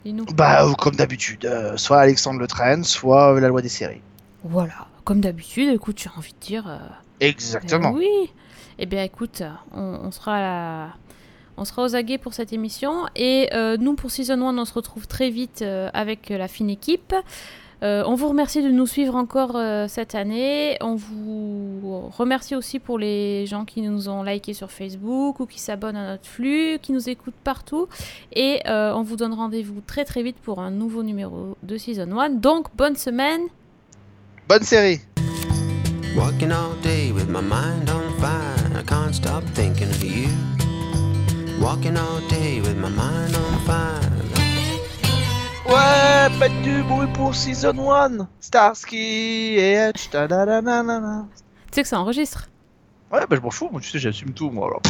[0.04, 0.24] Dis-nous.
[0.26, 4.02] Bah, ou comme d'habitude, euh, soit Alexandre Le Train, soit euh, la loi des séries.
[4.42, 6.64] Voilà, comme d'habitude, écoute, j'ai envie de dire.
[6.68, 6.78] euh,
[7.20, 7.90] Exactement.
[7.94, 8.30] euh, oui.
[8.78, 9.42] Eh bien, écoute,
[9.72, 10.88] on, on sera à la-
[11.56, 13.06] On sera aux aguets pour cette émission.
[13.14, 16.68] Et euh, nous, pour Season 1, on se retrouve très vite euh, avec la fine
[16.68, 17.14] équipe.
[17.82, 20.76] Euh, on vous remercie de nous suivre encore euh, cette année.
[20.80, 25.58] On vous remercie aussi pour les gens qui nous ont liké sur Facebook ou qui
[25.60, 27.88] s'abonnent à notre flux, qui nous écoutent partout.
[28.32, 32.18] Et euh, on vous donne rendez-vous très très vite pour un nouveau numéro de Season
[32.18, 32.30] 1.
[32.30, 33.42] Donc, bonne semaine.
[34.48, 35.00] Bonne série.
[36.16, 38.78] Working all day with my mind on fire.
[38.78, 40.28] I can't stop thinking of you.
[41.60, 44.13] Walking all day with my mind on fire.
[45.74, 48.28] Ouais, faites du bruit pour Season 1.
[48.38, 50.08] Starsky et Hutch.
[50.08, 50.18] Tu
[51.72, 52.46] sais que ça enregistre
[53.10, 54.82] Ouais, bah je m'en fous, moi tu sais, j'assume tout, moi alors.